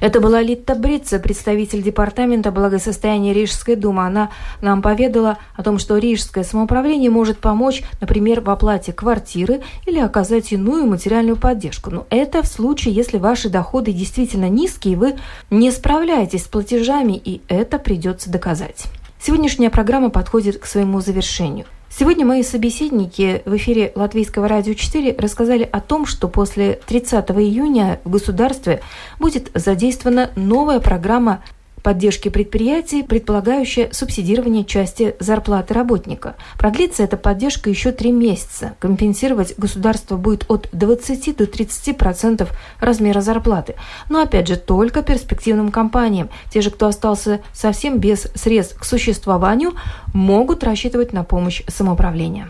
Это 0.00 0.20
была 0.20 0.42
Литта 0.42 0.74
Брица, 0.74 1.18
представитель 1.18 1.82
Департамента 1.82 2.50
благосостояния 2.50 3.32
Рижской 3.32 3.76
думы. 3.76 4.04
Она 4.04 4.30
нам 4.60 4.82
поведала 4.82 5.38
о 5.54 5.62
том, 5.62 5.78
что 5.78 5.96
Рижское 5.96 6.44
самоуправление 6.44 7.10
может 7.10 7.38
помочь, 7.38 7.82
например, 8.00 8.40
в 8.40 8.50
оплате 8.50 8.92
квартиры 8.92 9.62
или 9.86 9.98
оказать 9.98 10.52
иную 10.52 10.86
материальную 10.86 11.36
поддержку. 11.36 11.90
Но 11.90 12.06
это 12.10 12.42
в 12.42 12.46
случае, 12.46 12.94
если 12.94 13.16
ваши 13.18 13.48
доходы 13.48 13.92
действительно 13.92 14.48
низкие, 14.48 14.96
вы 14.96 15.14
не 15.50 15.70
справляетесь 15.70 16.44
с 16.44 16.48
платежами, 16.48 17.14
и 17.14 17.40
это 17.48 17.78
придется 17.78 18.30
доказать. 18.30 18.86
Сегодняшняя 19.20 19.70
программа 19.70 20.10
подходит 20.10 20.58
к 20.58 20.66
своему 20.66 21.00
завершению. 21.00 21.66
Сегодня 21.98 22.26
мои 22.26 22.42
собеседники 22.42 23.40
в 23.46 23.56
эфире 23.56 23.90
Латвийского 23.94 24.48
радио 24.48 24.74
4 24.74 25.16
рассказали 25.16 25.62
о 25.62 25.80
том, 25.80 26.04
что 26.04 26.28
после 26.28 26.78
30 26.86 27.24
июня 27.30 28.00
в 28.04 28.10
государстве 28.10 28.82
будет 29.18 29.50
задействована 29.54 30.30
новая 30.36 30.80
программа 30.80 31.42
поддержки 31.86 32.30
предприятий, 32.30 33.04
предполагающая 33.04 33.90
субсидирование 33.92 34.64
части 34.64 35.14
зарплаты 35.20 35.72
работника. 35.72 36.34
Продлится 36.58 37.04
эта 37.04 37.16
поддержка 37.16 37.70
еще 37.70 37.92
три 37.92 38.10
месяца. 38.10 38.74
Компенсировать 38.80 39.54
государство 39.56 40.16
будет 40.16 40.44
от 40.50 40.68
20 40.72 41.36
до 41.36 41.46
30 41.46 41.96
процентов 41.96 42.50
размера 42.80 43.20
зарплаты. 43.20 43.76
Но 44.10 44.20
опять 44.20 44.48
же, 44.48 44.56
только 44.56 45.04
перспективным 45.04 45.70
компаниям. 45.70 46.28
Те 46.50 46.60
же, 46.60 46.72
кто 46.72 46.88
остался 46.88 47.40
совсем 47.52 47.98
без 47.98 48.26
средств 48.34 48.80
к 48.80 48.84
существованию, 48.84 49.74
могут 50.16 50.64
рассчитывать 50.64 51.12
на 51.12 51.22
помощь 51.22 51.62
самоуправления. 51.68 52.48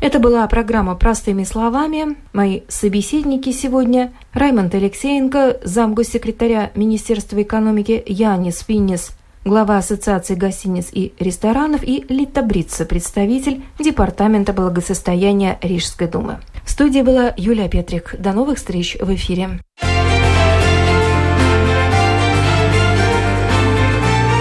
Это 0.00 0.20
была 0.20 0.46
программа 0.46 0.94
«Простыми 0.94 1.44
словами». 1.44 2.16
Мои 2.32 2.60
собеседники 2.68 3.50
сегодня– 3.50 4.12
Раймонд 4.32 4.74
Алексеенко, 4.74 5.60
замгоссекретаря 5.64 6.70
Министерства 6.74 7.42
экономики 7.42 8.02
Янис 8.06 8.60
Финнис, 8.60 9.12
глава 9.44 9.78
Ассоциации 9.78 10.34
гостиниц 10.34 10.88
и 10.92 11.14
ресторанов, 11.18 11.82
и 11.82 12.04
Лита 12.08 12.42
Брица, 12.42 12.84
представитель 12.84 13.62
Департамента 13.78 14.52
благосостояния 14.52 15.58
Рижской 15.62 16.08
думы. 16.08 16.38
В 16.64 16.70
студии 16.70 17.00
была 17.00 17.32
Юлия 17.36 17.68
Петрик. 17.68 18.14
До 18.18 18.32
новых 18.32 18.58
встреч 18.58 18.96
в 19.00 19.14
эфире. 19.14 19.60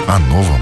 О 0.08 0.20
новом, 0.20 0.62